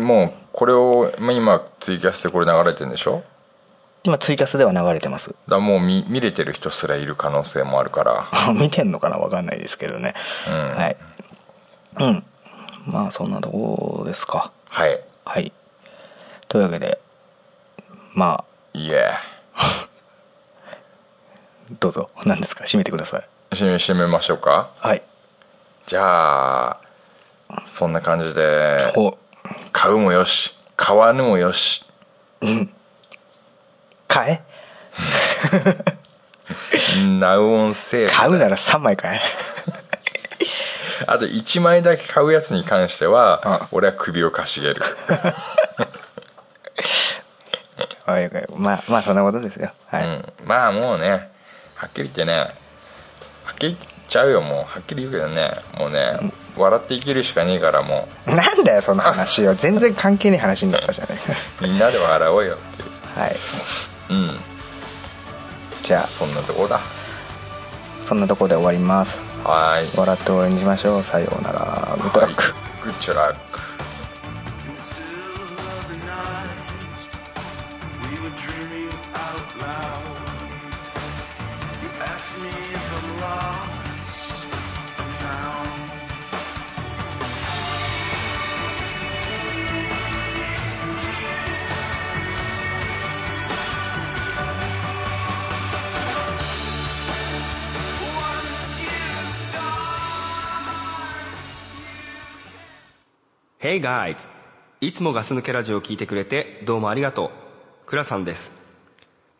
[0.00, 3.22] もうこれをまあ今ツイキャスでこれ流れてるんでしょ？
[4.02, 5.34] 今ツイキャスでは流れてます。
[5.48, 8.28] だもう見見れてる人すらいる可能性もあるから。
[8.54, 9.18] 見てんのかな？
[9.18, 10.14] わかんないですけどね、
[10.48, 10.74] うん。
[10.76, 10.96] はい
[11.98, 12.24] うん。
[12.86, 14.52] まあそんなとこですか。
[14.68, 15.00] はい。
[15.24, 15.52] はい。
[16.48, 16.98] というわけで
[18.14, 18.46] まあ。
[18.72, 19.12] いえ。
[21.80, 22.64] どうぞ何ですか？
[22.64, 23.54] 締めてください。
[23.54, 24.70] 締め締めましょうか？
[24.78, 25.02] はい。
[25.86, 26.80] じゃあ
[27.66, 28.92] そんな感じで。
[28.96, 29.16] お。
[29.72, 31.84] 買うもよし買わぬもよし。
[32.40, 32.72] うん。
[34.08, 34.40] 買え。
[37.20, 39.20] ナウオンセール買うなら3枚買え
[41.06, 43.68] あと1枚だけ買うやつに関してはあ。
[43.72, 44.82] 俺は首をかしげる。
[48.56, 49.72] まあまあそんなことですよ。
[49.86, 51.30] はい、うん、まあもうね
[51.74, 52.32] はっきり言ってね
[53.44, 54.64] はっきり言っちゃうよもう。
[54.64, 59.54] はっきり言うけどねもうね、笑って生きるしかねえからもなんだよその話よ。
[59.54, 61.18] 全然関係ない話になったじゃない。
[61.18, 61.20] う
[61.62, 62.54] みんなで笑おうよ。
[62.54, 63.36] っていうはい。
[64.10, 64.40] うん。
[65.82, 66.06] じゃあ。
[66.06, 66.80] そんなとこだ。
[68.06, 69.96] そんなとこで終わりますはい。
[69.96, 71.04] 笑って応援しましょう。
[71.04, 71.96] さようなら。
[72.00, 72.42] グッドラック。
[72.84, 73.60] グッドラック。
[78.36, 80.50] dreaming out loud.
[81.82, 82.79] You ask me.
[103.62, 104.16] Hey guys!
[104.80, 107.30] いつもガス抜けラジオを聞いてくれてどうもありがとう。
[107.84, 108.52] クラさんです。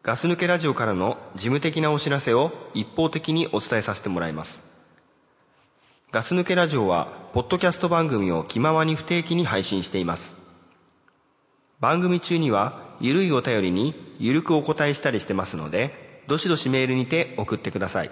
[0.02, 4.60] ガス抜けラジオからの事務的なお知らせを一方的にお伝えさせてもらいます。
[6.12, 10.34] ガス抜けラジオは、ポッドキャスト番組を気ままに不定期に配信しています。
[11.80, 18.10] 番組中には、ゆるいお便りにゆるくお答えしたりしてますので、どしどしメールにて送ってください。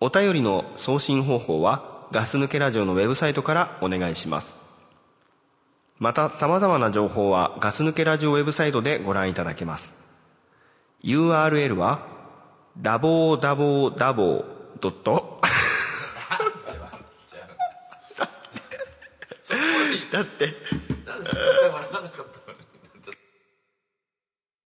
[0.00, 4.58] お便りの送信方法は、ガス抜けラジオのウェブサイトからお願いします。
[6.00, 9.92] また、様々な情報はガス抜けラジオウェブサイトでご覧いただけます。
[11.04, 12.06] URL は、
[12.78, 14.44] ダボーダボーダボー
[14.80, 15.38] ドット、
[20.10, 20.54] だって、
[21.06, 22.39] なんでそこで笑わなかったの？